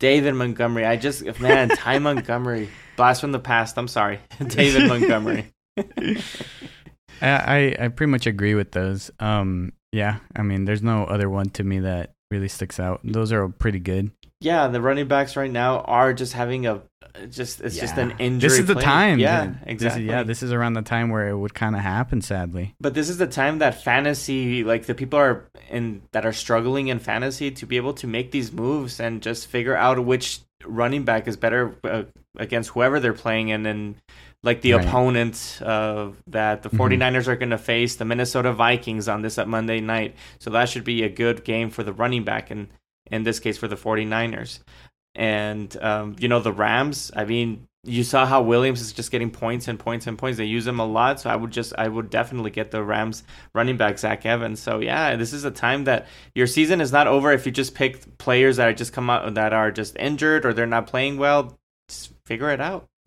David 0.00 0.34
Montgomery. 0.34 0.84
I 0.84 0.96
just 0.96 1.38
man, 1.40 1.68
Ty 1.68 1.98
Montgomery. 2.00 2.68
Blast 2.96 3.20
from 3.20 3.32
the 3.32 3.38
past. 3.38 3.76
I'm 3.78 3.88
sorry, 3.88 4.20
David 4.46 4.88
Montgomery. 4.88 5.52
I 7.22 7.76
I 7.78 7.88
pretty 7.88 8.10
much 8.10 8.26
agree 8.26 8.54
with 8.54 8.72
those. 8.72 9.10
Um, 9.20 9.72
yeah, 9.92 10.18
I 10.34 10.42
mean, 10.42 10.64
there's 10.64 10.82
no 10.82 11.04
other 11.04 11.30
one 11.30 11.50
to 11.50 11.64
me 11.64 11.80
that 11.80 12.14
really 12.30 12.48
sticks 12.48 12.80
out. 12.80 13.00
Those 13.04 13.32
are 13.32 13.48
pretty 13.48 13.78
good. 13.78 14.10
Yeah, 14.40 14.68
the 14.68 14.80
running 14.80 15.08
backs 15.08 15.36
right 15.36 15.50
now 15.50 15.80
are 15.80 16.12
just 16.12 16.34
having 16.34 16.66
a 16.66 16.82
just 17.30 17.60
it's 17.62 17.76
yeah. 17.76 17.80
just 17.80 17.96
an 17.96 18.12
injury. 18.18 18.48
This 18.48 18.58
is 18.58 18.66
the 18.66 18.74
play. 18.74 18.82
time. 18.82 19.18
Yeah, 19.18 19.54
exactly. 19.64 19.76
This 19.76 19.96
is, 19.96 20.14
yeah, 20.14 20.22
this 20.22 20.42
is 20.42 20.52
around 20.52 20.74
the 20.74 20.82
time 20.82 21.08
where 21.08 21.28
it 21.28 21.36
would 21.36 21.54
kind 21.54 21.74
of 21.74 21.80
happen. 21.80 22.20
Sadly, 22.20 22.74
but 22.78 22.94
this 22.94 23.08
is 23.08 23.18
the 23.18 23.26
time 23.26 23.60
that 23.60 23.82
fantasy, 23.82 24.64
like 24.64 24.84
the 24.84 24.94
people 24.94 25.18
are 25.18 25.48
in 25.70 26.02
that 26.12 26.26
are 26.26 26.32
struggling 26.32 26.88
in 26.88 26.98
fantasy, 26.98 27.50
to 27.52 27.66
be 27.66 27.76
able 27.76 27.94
to 27.94 28.06
make 28.06 28.30
these 28.30 28.52
moves 28.52 29.00
and 29.00 29.22
just 29.22 29.46
figure 29.46 29.76
out 29.76 30.04
which 30.04 30.40
running 30.64 31.04
back 31.04 31.26
is 31.28 31.36
better 31.36 31.76
uh, 31.84 32.02
against 32.36 32.70
whoever 32.70 33.00
they're 33.00 33.14
playing, 33.14 33.50
and 33.52 33.64
then 33.64 33.96
like 34.46 34.62
the 34.62 34.74
right. 34.74 34.86
opponent 34.86 35.58
uh, 35.60 36.10
that 36.28 36.62
the 36.62 36.70
49ers 36.70 37.00
mm-hmm. 37.00 37.30
are 37.30 37.36
going 37.36 37.50
to 37.50 37.58
face, 37.58 37.96
the 37.96 38.04
Minnesota 38.04 38.52
Vikings 38.52 39.08
on 39.08 39.20
this 39.20 39.38
at 39.38 39.48
Monday 39.48 39.80
night. 39.80 40.14
So 40.38 40.50
that 40.50 40.68
should 40.68 40.84
be 40.84 41.02
a 41.02 41.08
good 41.08 41.44
game 41.44 41.68
for 41.68 41.82
the 41.82 41.92
running 41.92 42.22
back, 42.22 42.50
and 42.52 42.68
in 43.10 43.24
this 43.24 43.40
case 43.40 43.58
for 43.58 43.68
the 43.68 43.76
49ers. 43.76 44.60
And, 45.16 45.76
um, 45.82 46.14
you 46.18 46.28
know, 46.28 46.40
the 46.40 46.52
Rams, 46.52 47.10
I 47.16 47.24
mean, 47.24 47.66
you 47.82 48.04
saw 48.04 48.24
how 48.26 48.42
Williams 48.42 48.80
is 48.80 48.92
just 48.92 49.10
getting 49.10 49.30
points 49.30 49.66
and 49.66 49.78
points 49.78 50.06
and 50.06 50.16
points. 50.16 50.38
They 50.38 50.44
use 50.44 50.66
him 50.66 50.78
a 50.78 50.86
lot, 50.86 51.20
so 51.20 51.30
I 51.30 51.36
would 51.36 51.52
just 51.52 51.72
I 51.78 51.88
would 51.88 52.10
definitely 52.10 52.50
get 52.50 52.70
the 52.70 52.82
Rams 52.82 53.22
running 53.54 53.76
back 53.76 53.98
Zach 53.98 54.26
Evans. 54.26 54.60
So 54.60 54.80
yeah, 54.80 55.14
this 55.16 55.32
is 55.32 55.44
a 55.44 55.50
time 55.50 55.84
that 55.84 56.06
your 56.34 56.48
season 56.48 56.80
is 56.80 56.92
not 56.92 57.06
over 57.06 57.32
if 57.32 57.46
you 57.46 57.52
just 57.52 57.74
pick 57.74 58.18
players 58.18 58.56
that 58.56 58.68
are 58.68 58.72
just 58.72 58.92
come 58.92 59.08
out 59.08 59.34
that 59.34 59.52
are 59.52 59.70
just 59.70 59.96
injured 59.96 60.44
or 60.44 60.52
they're 60.52 60.66
not 60.66 60.88
playing 60.88 61.16
well. 61.16 61.56
Just 61.88 62.12
figure 62.24 62.50
it 62.50 62.60
out. 62.60 62.86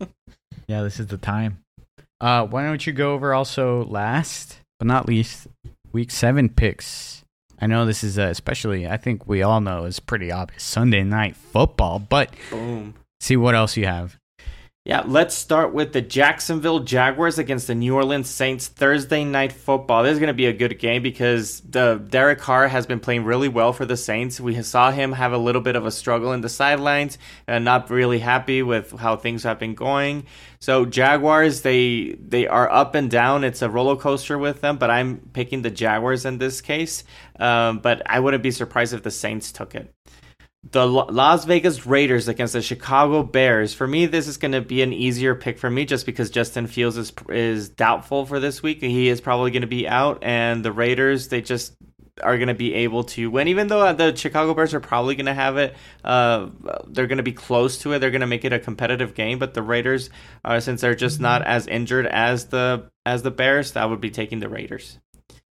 yeah, 0.70 0.82
this 0.82 1.00
is 1.00 1.08
the 1.08 1.16
time. 1.16 1.58
Uh, 2.20 2.46
why 2.46 2.62
don't 2.62 2.86
you 2.86 2.92
go 2.92 3.12
over 3.14 3.34
also 3.34 3.84
last 3.86 4.60
but 4.78 4.86
not 4.86 5.08
least 5.08 5.48
week 5.92 6.12
seven 6.12 6.48
picks? 6.48 7.24
I 7.60 7.66
know 7.66 7.84
this 7.84 8.04
is 8.04 8.20
uh, 8.20 8.28
especially, 8.30 8.86
I 8.86 8.96
think 8.96 9.26
we 9.26 9.42
all 9.42 9.60
know 9.60 9.84
is 9.84 9.98
pretty 9.98 10.30
obvious 10.30 10.62
Sunday 10.62 11.02
night 11.02 11.36
football, 11.36 11.98
but 11.98 12.30
Boom. 12.50 12.94
see 13.18 13.36
what 13.36 13.56
else 13.56 13.76
you 13.76 13.86
have. 13.86 14.16
Yeah, 14.90 15.04
let's 15.06 15.36
start 15.36 15.72
with 15.72 15.92
the 15.92 16.00
Jacksonville 16.00 16.80
Jaguars 16.80 17.38
against 17.38 17.68
the 17.68 17.76
New 17.76 17.94
Orleans 17.94 18.28
Saints 18.28 18.66
Thursday 18.66 19.22
night 19.22 19.52
football. 19.52 20.02
This 20.02 20.14
is 20.14 20.18
going 20.18 20.26
to 20.26 20.34
be 20.34 20.46
a 20.46 20.52
good 20.52 20.80
game 20.80 21.00
because 21.00 21.60
the 21.60 22.04
Derek 22.08 22.40
Carr 22.40 22.66
has 22.66 22.86
been 22.86 22.98
playing 22.98 23.22
really 23.22 23.46
well 23.46 23.72
for 23.72 23.84
the 23.86 23.96
Saints. 23.96 24.40
We 24.40 24.60
saw 24.62 24.90
him 24.90 25.12
have 25.12 25.32
a 25.32 25.38
little 25.38 25.60
bit 25.60 25.76
of 25.76 25.86
a 25.86 25.92
struggle 25.92 26.32
in 26.32 26.40
the 26.40 26.48
sidelines 26.48 27.18
and 27.46 27.64
not 27.64 27.88
really 27.88 28.18
happy 28.18 28.64
with 28.64 28.90
how 28.90 29.14
things 29.14 29.44
have 29.44 29.60
been 29.60 29.76
going. 29.76 30.26
So 30.58 30.84
Jaguars, 30.84 31.62
they 31.62 32.16
they 32.18 32.48
are 32.48 32.68
up 32.68 32.96
and 32.96 33.08
down. 33.08 33.44
It's 33.44 33.62
a 33.62 33.70
roller 33.70 33.94
coaster 33.94 34.38
with 34.38 34.60
them, 34.60 34.76
but 34.76 34.90
I'm 34.90 35.18
picking 35.32 35.62
the 35.62 35.70
Jaguars 35.70 36.24
in 36.24 36.38
this 36.38 36.60
case. 36.60 37.04
Um, 37.38 37.78
but 37.78 38.02
I 38.06 38.18
wouldn't 38.18 38.42
be 38.42 38.50
surprised 38.50 38.92
if 38.92 39.04
the 39.04 39.12
Saints 39.12 39.52
took 39.52 39.76
it 39.76 39.94
the 40.62 40.86
Las 40.86 41.46
Vegas 41.46 41.86
Raiders 41.86 42.28
against 42.28 42.52
the 42.52 42.60
Chicago 42.60 43.22
Bears. 43.22 43.72
For 43.72 43.86
me, 43.86 44.06
this 44.06 44.28
is 44.28 44.36
going 44.36 44.52
to 44.52 44.60
be 44.60 44.82
an 44.82 44.92
easier 44.92 45.34
pick 45.34 45.58
for 45.58 45.70
me 45.70 45.86
just 45.86 46.04
because 46.04 46.30
Justin 46.30 46.66
Fields 46.66 46.96
is 46.96 47.12
is 47.30 47.70
doubtful 47.70 48.26
for 48.26 48.40
this 48.40 48.62
week. 48.62 48.82
He 48.82 49.08
is 49.08 49.20
probably 49.20 49.50
going 49.50 49.62
to 49.62 49.68
be 49.68 49.88
out, 49.88 50.22
and 50.22 50.64
the 50.64 50.72
Raiders 50.72 51.28
they 51.28 51.40
just 51.40 51.74
are 52.22 52.36
going 52.36 52.48
to 52.48 52.54
be 52.54 52.74
able 52.74 53.04
to 53.04 53.30
win. 53.30 53.48
Even 53.48 53.68
though 53.68 53.90
the 53.94 54.14
Chicago 54.14 54.52
Bears 54.52 54.74
are 54.74 54.80
probably 54.80 55.14
going 55.14 55.26
to 55.26 55.34
have 55.34 55.56
it, 55.56 55.74
uh, 56.04 56.48
they're 56.86 57.06
going 57.06 57.16
to 57.16 57.22
be 57.22 57.32
close 57.32 57.78
to 57.78 57.92
it. 57.92 58.00
They're 58.00 58.10
going 58.10 58.20
to 58.20 58.26
make 58.26 58.44
it 58.44 58.52
a 58.52 58.58
competitive 58.58 59.14
game. 59.14 59.38
But 59.38 59.54
the 59.54 59.62
Raiders, 59.62 60.10
uh, 60.44 60.60
since 60.60 60.82
they're 60.82 60.94
just 60.94 61.20
not 61.20 61.42
as 61.42 61.66
injured 61.66 62.06
as 62.06 62.46
the 62.46 62.90
as 63.06 63.22
the 63.22 63.30
Bears, 63.30 63.72
that 63.72 63.88
would 63.88 64.02
be 64.02 64.10
taking 64.10 64.40
the 64.40 64.48
Raiders. 64.50 64.98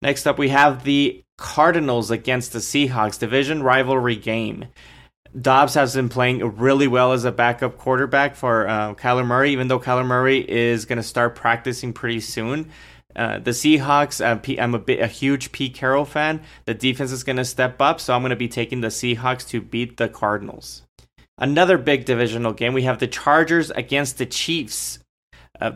Next 0.03 0.27
up, 0.27 0.37
we 0.37 0.49
have 0.49 0.83
the 0.83 1.23
Cardinals 1.35 2.11
against 2.11 2.53
the 2.53 2.59
Seahawks 2.59 3.19
division 3.19 3.63
rivalry 3.63 4.15
game. 4.15 4.67
Dobbs 5.39 5.75
has 5.75 5.95
been 5.95 6.09
playing 6.09 6.57
really 6.57 6.87
well 6.87 7.13
as 7.13 7.23
a 7.23 7.31
backup 7.31 7.77
quarterback 7.77 8.35
for 8.35 8.67
uh, 8.67 8.95
Kyler 8.95 9.25
Murray, 9.25 9.51
even 9.51 9.67
though 9.67 9.79
Kyler 9.79 10.05
Murray 10.05 10.39
is 10.49 10.85
going 10.85 10.97
to 10.97 11.03
start 11.03 11.35
practicing 11.35 11.93
pretty 11.93 12.19
soon. 12.19 12.69
Uh, 13.15 13.39
the 13.39 13.51
Seahawks, 13.51 14.23
uh, 14.23 14.37
P- 14.37 14.59
I'm 14.59 14.75
a, 14.75 14.79
bit, 14.79 14.99
a 14.99 15.07
huge 15.07 15.51
Pete 15.51 15.73
Carroll 15.73 16.05
fan. 16.05 16.41
The 16.65 16.73
defense 16.73 17.11
is 17.11 17.23
going 17.23 17.37
to 17.37 17.45
step 17.45 17.81
up, 17.81 17.99
so 17.99 18.13
I'm 18.13 18.21
going 18.21 18.29
to 18.31 18.35
be 18.35 18.47
taking 18.47 18.81
the 18.81 18.87
Seahawks 18.87 19.47
to 19.49 19.61
beat 19.61 19.97
the 19.97 20.09
Cardinals. 20.09 20.83
Another 21.37 21.77
big 21.77 22.05
divisional 22.05 22.53
game. 22.53 22.73
We 22.73 22.83
have 22.83 22.99
the 22.99 23.07
Chargers 23.07 23.71
against 23.71 24.17
the 24.17 24.25
Chiefs. 24.25 24.99
Uh, 25.59 25.73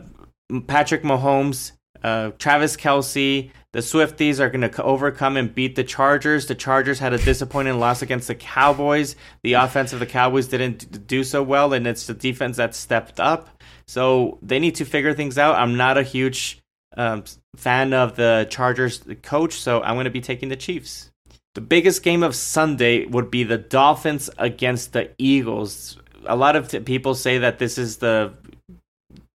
Patrick 0.66 1.02
Mahomes, 1.02 1.72
uh, 2.02 2.30
Travis 2.38 2.76
Kelce, 2.76 3.50
the 3.74 3.80
Swifties 3.80 4.38
are 4.38 4.48
going 4.48 4.70
to 4.70 4.82
overcome 4.84 5.36
and 5.36 5.52
beat 5.52 5.74
the 5.74 5.82
Chargers. 5.82 6.46
The 6.46 6.54
Chargers 6.54 7.00
had 7.00 7.12
a 7.12 7.18
disappointing 7.18 7.80
loss 7.80 8.02
against 8.02 8.28
the 8.28 8.36
Cowboys. 8.36 9.16
The 9.42 9.54
offense 9.54 9.92
of 9.92 9.98
the 9.98 10.06
Cowboys 10.06 10.46
didn't 10.46 11.08
do 11.08 11.24
so 11.24 11.42
well, 11.42 11.72
and 11.72 11.84
it's 11.84 12.06
the 12.06 12.14
defense 12.14 12.56
that 12.58 12.76
stepped 12.76 13.18
up. 13.18 13.48
So 13.88 14.38
they 14.42 14.60
need 14.60 14.76
to 14.76 14.84
figure 14.84 15.12
things 15.12 15.38
out. 15.38 15.56
I'm 15.56 15.76
not 15.76 15.98
a 15.98 16.04
huge 16.04 16.62
um, 16.96 17.24
fan 17.56 17.92
of 17.92 18.14
the 18.14 18.46
Chargers 18.48 19.02
coach, 19.22 19.54
so 19.54 19.82
I'm 19.82 19.96
going 19.96 20.04
to 20.04 20.10
be 20.10 20.20
taking 20.20 20.50
the 20.50 20.56
Chiefs. 20.56 21.10
The 21.54 21.60
biggest 21.60 22.04
game 22.04 22.22
of 22.22 22.36
Sunday 22.36 23.06
would 23.06 23.28
be 23.28 23.42
the 23.42 23.58
Dolphins 23.58 24.30
against 24.38 24.92
the 24.92 25.10
Eagles. 25.18 25.98
A 26.26 26.36
lot 26.36 26.54
of 26.54 26.68
t- 26.68 26.78
people 26.78 27.16
say 27.16 27.38
that 27.38 27.58
this 27.58 27.76
is 27.76 27.96
the 27.96 28.34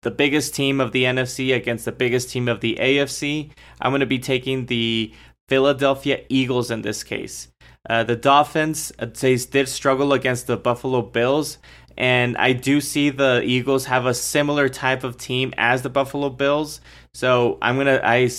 the 0.02 0.12
biggest 0.12 0.56
team 0.56 0.80
of 0.80 0.92
the 0.92 1.04
NFC 1.04 1.56
against 1.56 1.86
the 1.86 1.92
biggest 1.92 2.30
team 2.30 2.48
of 2.48 2.62
the 2.62 2.78
AFC. 2.80 3.52
I'm 3.82 3.92
going 3.92 4.00
to 4.00 4.06
be 4.06 4.20
taking 4.20 4.66
the 4.66 5.14
Philadelphia 5.48 6.22
Eagles 6.30 6.72
in 6.72 6.82
this 6.82 7.04
case. 7.04 7.50
Uh, 7.90 8.04
the 8.04 8.16
Dolphins 8.16 8.92
uh, 9.00 9.06
they 9.06 9.36
did 9.36 9.68
struggle 9.68 10.14
against 10.14 10.48
the 10.48 10.58
Buffalo 10.58 11.02
Bills, 11.02 11.58
and 11.98 12.38
I 12.38 12.54
do 12.54 12.82
see 12.82 13.10
the 13.10 13.42
Eagles 13.44 13.86
have 13.86 14.06
a 14.06 14.14
similar 14.14 14.70
type 14.70 15.04
of 15.04 15.18
team 15.18 15.54
as 15.58 15.82
the 15.82 15.90
Buffalo 15.90 16.30
Bills. 16.30 16.82
So 17.14 17.58
I'm 17.62 17.78
gonna 17.78 18.02
I 18.04 18.30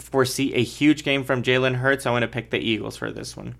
foresee 0.00 0.52
a 0.54 0.62
huge 0.62 1.04
game 1.04 1.24
from 1.24 1.42
Jalen 1.42 1.76
Hurts. 1.76 2.06
I 2.06 2.10
want 2.10 2.22
to 2.22 2.28
pick 2.28 2.50
the 2.50 2.58
Eagles 2.58 2.96
for 2.96 3.10
this 3.10 3.36
one. 3.36 3.56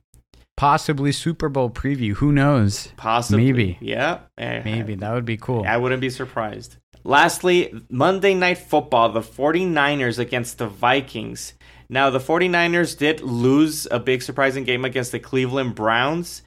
Possibly 0.56 1.12
Super 1.12 1.48
Bowl 1.48 1.70
preview. 1.70 2.14
Who 2.14 2.32
knows? 2.32 2.92
Possibly. 2.96 3.44
Maybe. 3.44 3.78
Yeah. 3.80 4.18
Maybe 4.36 4.96
that 4.96 5.12
would 5.12 5.24
be 5.24 5.36
cool. 5.36 5.64
I 5.64 5.76
wouldn't 5.76 6.00
be 6.00 6.10
surprised. 6.10 6.78
Lastly, 7.04 7.72
Monday 7.88 8.34
Night 8.34 8.58
Football, 8.58 9.12
the 9.12 9.20
49ers 9.20 10.18
against 10.18 10.58
the 10.58 10.66
Vikings. 10.66 11.54
Now, 11.88 12.10
the 12.10 12.18
49ers 12.18 12.98
did 12.98 13.20
lose 13.22 13.86
a 13.90 13.98
big 13.98 14.22
surprising 14.22 14.64
game 14.64 14.84
against 14.84 15.12
the 15.12 15.18
Cleveland 15.18 15.74
Browns. 15.74 16.42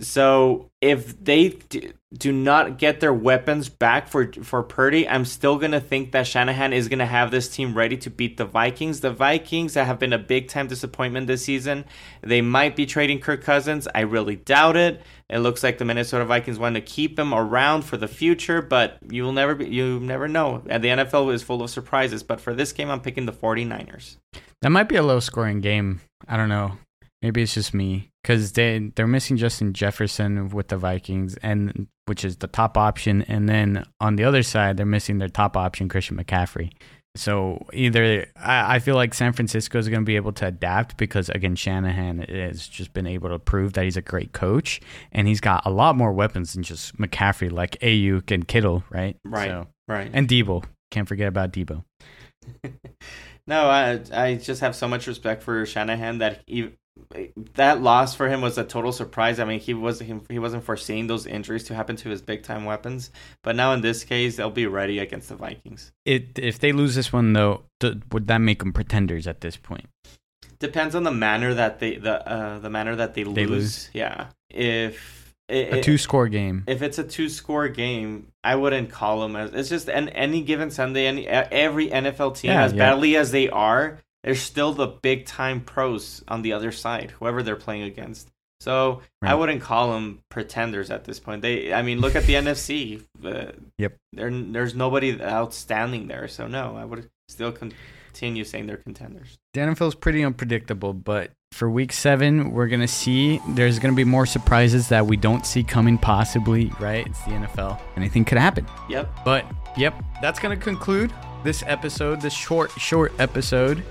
So, 0.00 0.70
if 0.80 1.22
they 1.24 1.58
do 2.16 2.32
not 2.32 2.78
get 2.78 3.00
their 3.00 3.12
weapons 3.12 3.68
back 3.68 4.06
for 4.06 4.32
for 4.44 4.62
Purdy, 4.62 5.08
I'm 5.08 5.24
still 5.24 5.58
gonna 5.58 5.80
think 5.80 6.12
that 6.12 6.26
Shanahan 6.26 6.72
is 6.72 6.88
gonna 6.88 7.04
have 7.04 7.32
this 7.32 7.48
team 7.48 7.76
ready 7.76 7.96
to 7.98 8.10
beat 8.10 8.36
the 8.36 8.44
Vikings. 8.44 9.00
The 9.00 9.10
Vikings 9.10 9.74
have 9.74 9.98
been 9.98 10.12
a 10.12 10.18
big 10.18 10.48
time 10.48 10.68
disappointment 10.68 11.26
this 11.26 11.44
season. 11.44 11.84
They 12.22 12.40
might 12.40 12.76
be 12.76 12.86
trading 12.86 13.18
Kirk 13.18 13.42
Cousins. 13.42 13.88
I 13.92 14.02
really 14.02 14.36
doubt 14.36 14.76
it. 14.76 15.02
It 15.28 15.40
looks 15.40 15.64
like 15.64 15.78
the 15.78 15.84
Minnesota 15.84 16.24
Vikings 16.24 16.60
want 16.60 16.76
to 16.76 16.80
keep 16.80 17.18
him 17.18 17.34
around 17.34 17.82
for 17.82 17.96
the 17.96 18.08
future, 18.08 18.62
but 18.62 18.98
you 19.10 19.24
will 19.24 19.32
never 19.32 19.56
be, 19.56 19.66
you 19.66 19.98
never 19.98 20.28
know. 20.28 20.62
And 20.68 20.82
the 20.82 20.88
NFL 20.88 21.34
is 21.34 21.42
full 21.42 21.62
of 21.62 21.70
surprises. 21.70 22.22
But 22.22 22.40
for 22.40 22.54
this 22.54 22.72
game, 22.72 22.88
I'm 22.88 23.00
picking 23.00 23.26
the 23.26 23.32
49ers. 23.32 24.16
That 24.62 24.70
might 24.70 24.88
be 24.88 24.96
a 24.96 25.02
low 25.02 25.18
scoring 25.20 25.60
game. 25.60 26.00
I 26.28 26.36
don't 26.36 26.48
know. 26.48 26.78
Maybe 27.20 27.42
it's 27.42 27.54
just 27.54 27.74
me 27.74 28.10
because 28.28 28.52
they 28.52 28.90
they're 28.94 29.06
missing 29.06 29.38
Justin 29.38 29.72
Jefferson 29.72 30.50
with 30.50 30.68
the 30.68 30.76
Vikings, 30.76 31.36
and 31.38 31.86
which 32.04 32.26
is 32.26 32.36
the 32.36 32.46
top 32.46 32.76
option, 32.76 33.22
and 33.22 33.48
then 33.48 33.86
on 34.02 34.16
the 34.16 34.24
other 34.24 34.42
side 34.42 34.76
they're 34.76 34.84
missing 34.84 35.16
their 35.16 35.30
top 35.30 35.56
option 35.56 35.88
Christian 35.88 36.18
McCaffrey. 36.18 36.70
So 37.16 37.66
either 37.72 38.26
I, 38.36 38.74
I 38.76 38.78
feel 38.80 38.96
like 38.96 39.14
San 39.14 39.32
Francisco 39.32 39.78
is 39.78 39.88
going 39.88 40.02
to 40.02 40.06
be 40.06 40.16
able 40.16 40.32
to 40.32 40.46
adapt 40.46 40.98
because 40.98 41.30
again 41.30 41.56
Shanahan 41.56 42.18
has 42.18 42.68
just 42.68 42.92
been 42.92 43.06
able 43.06 43.30
to 43.30 43.38
prove 43.38 43.72
that 43.72 43.84
he's 43.84 43.96
a 43.96 44.02
great 44.02 44.32
coach, 44.32 44.82
and 45.10 45.26
he's 45.26 45.40
got 45.40 45.64
a 45.64 45.70
lot 45.70 45.96
more 45.96 46.12
weapons 46.12 46.52
than 46.52 46.62
just 46.62 46.98
McCaffrey 46.98 47.50
like 47.50 47.78
Aiyuk 47.80 48.30
and 48.30 48.46
Kittle, 48.46 48.84
right? 48.90 49.16
Right. 49.24 49.48
So, 49.48 49.68
right. 49.88 50.10
And 50.12 50.28
Deebo. 50.28 50.64
Can't 50.90 51.08
forget 51.08 51.28
about 51.28 51.50
Deebo. 51.54 51.82
no, 53.46 53.70
I 53.70 54.02
I 54.12 54.34
just 54.34 54.60
have 54.60 54.76
so 54.76 54.86
much 54.86 55.06
respect 55.06 55.42
for 55.42 55.64
Shanahan 55.64 56.18
that 56.18 56.42
he, 56.46 56.74
that 57.54 57.80
loss 57.80 58.14
for 58.14 58.28
him 58.28 58.40
was 58.40 58.58
a 58.58 58.64
total 58.64 58.92
surprise. 58.92 59.40
I 59.40 59.44
mean, 59.44 59.60
he 59.60 59.74
was 59.74 60.00
he, 60.00 60.14
he 60.28 60.38
wasn't 60.38 60.64
foreseeing 60.64 61.06
those 61.06 61.26
injuries 61.26 61.64
to 61.64 61.74
happen 61.74 61.96
to 61.96 62.08
his 62.08 62.22
big 62.22 62.42
time 62.42 62.64
weapons. 62.64 63.10
But 63.42 63.56
now 63.56 63.72
in 63.72 63.80
this 63.80 64.04
case, 64.04 64.36
they'll 64.36 64.50
be 64.50 64.66
ready 64.66 64.98
against 64.98 65.28
the 65.28 65.36
Vikings. 65.36 65.92
It 66.04 66.38
if 66.38 66.58
they 66.58 66.72
lose 66.72 66.94
this 66.94 67.12
one 67.12 67.32
though, 67.32 67.62
th- 67.80 67.96
would 68.12 68.26
that 68.28 68.38
make 68.38 68.60
them 68.60 68.72
pretenders 68.72 69.26
at 69.26 69.40
this 69.40 69.56
point? 69.56 69.88
Depends 70.58 70.94
on 70.94 71.04
the 71.04 71.12
manner 71.12 71.54
that 71.54 71.78
they 71.78 71.96
the 71.96 72.28
uh, 72.28 72.58
the 72.58 72.70
manner 72.70 72.96
that 72.96 73.14
they, 73.14 73.22
they 73.22 73.46
lose. 73.46 73.48
lose. 73.48 73.90
Yeah, 73.92 74.28
if 74.50 75.34
it, 75.48 75.72
a 75.72 75.80
two 75.80 75.96
score 75.96 76.28
game. 76.28 76.64
If 76.66 76.82
it's 76.82 76.98
a 76.98 77.04
two 77.04 77.28
score 77.28 77.68
game, 77.68 78.32
I 78.44 78.56
wouldn't 78.56 78.90
call 78.90 79.20
them 79.20 79.34
as 79.34 79.52
it's 79.54 79.68
just 79.68 79.88
an 79.88 80.10
any 80.10 80.42
given 80.42 80.70
Sunday. 80.70 81.06
Any 81.06 81.26
every 81.26 81.88
NFL 81.88 82.36
team, 82.36 82.50
yeah, 82.50 82.64
as 82.64 82.72
yeah. 82.72 82.78
badly 82.78 83.16
as 83.16 83.30
they 83.30 83.48
are, 83.48 83.98
there's 84.28 84.42
still 84.42 84.74
the 84.74 84.88
big 84.88 85.24
time 85.24 85.62
pros 85.62 86.22
on 86.28 86.42
the 86.42 86.52
other 86.52 86.70
side, 86.70 87.12
whoever 87.12 87.42
they're 87.42 87.56
playing 87.56 87.84
against. 87.84 88.28
So 88.60 89.00
right. 89.22 89.30
I 89.32 89.34
wouldn't 89.34 89.62
call 89.62 89.94
them 89.94 90.18
pretenders 90.28 90.90
at 90.90 91.04
this 91.04 91.18
point. 91.18 91.40
They, 91.40 91.72
I 91.72 91.80
mean, 91.80 92.00
look 92.00 92.14
at 92.14 92.24
the 92.24 92.34
NFC. 92.34 93.02
Uh, 93.24 93.52
yep. 93.78 93.96
There, 94.12 94.30
there's 94.30 94.74
nobody 94.74 95.18
outstanding 95.18 96.08
there. 96.08 96.28
So 96.28 96.46
no, 96.46 96.76
I 96.76 96.84
would 96.84 97.08
still 97.30 97.52
continue 98.12 98.44
saying 98.44 98.66
they're 98.66 98.76
contenders. 98.76 99.38
Is 99.54 99.94
pretty 99.94 100.22
unpredictable, 100.22 100.92
but 100.92 101.32
for 101.52 101.68
Week 101.68 101.92
Seven, 101.92 102.52
we're 102.52 102.68
gonna 102.68 102.88
see. 102.88 103.40
There's 103.48 103.78
gonna 103.78 103.94
be 103.94 104.04
more 104.04 104.26
surprises 104.26 104.88
that 104.88 105.06
we 105.06 105.16
don't 105.16 105.44
see 105.44 105.64
coming. 105.64 105.98
Possibly, 105.98 106.72
right? 106.78 107.06
It's 107.06 107.22
the 107.24 107.32
NFL. 107.32 107.80
Anything 107.96 108.24
could 108.24 108.38
happen. 108.38 108.66
Yep. 108.88 109.24
But 109.24 109.46
yep, 109.76 109.94
that's 110.22 110.38
gonna 110.38 110.56
conclude 110.56 111.12
this 111.44 111.62
episode. 111.66 112.20
This 112.20 112.34
short, 112.34 112.70
short 112.72 113.12
episode 113.18 113.82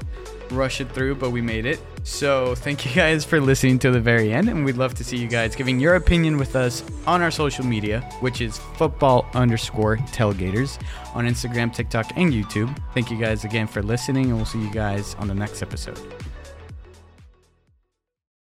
rush 0.51 0.81
it 0.81 0.91
through, 0.91 1.15
but 1.15 1.31
we 1.31 1.41
made 1.41 1.65
it. 1.65 1.79
So 2.07 2.55
thank 2.55 2.85
you 2.85 2.91
guys 2.95 3.25
for 3.25 3.41
listening 3.41 3.79
to 3.79 3.91
the 3.91 3.99
very 3.99 4.31
end, 4.31 4.47
and 4.47 4.63
we'd 4.63 4.77
love 4.77 4.95
to 4.95 5.03
see 5.03 5.17
you 5.17 5.27
guys 5.27 5.57
giving 5.57 5.77
your 5.77 5.95
opinion 5.95 6.37
with 6.37 6.55
us 6.55 6.81
on 7.05 7.21
our 7.21 7.29
social 7.29 7.65
media, 7.65 7.99
which 8.21 8.39
is 8.39 8.57
football 8.75 9.29
underscore 9.33 9.97
tailgaters 9.97 10.81
on 11.13 11.27
Instagram, 11.27 11.71
TikTok, 11.71 12.09
and 12.15 12.31
YouTube. 12.31 12.75
Thank 12.93 13.11
you 13.11 13.19
guys 13.19 13.43
again 13.43 13.67
for 13.67 13.83
listening, 13.83 14.27
and 14.27 14.37
we'll 14.37 14.45
see 14.45 14.61
you 14.61 14.71
guys 14.71 15.15
on 15.15 15.27
the 15.27 15.35
next 15.35 15.61
episode. 15.61 15.99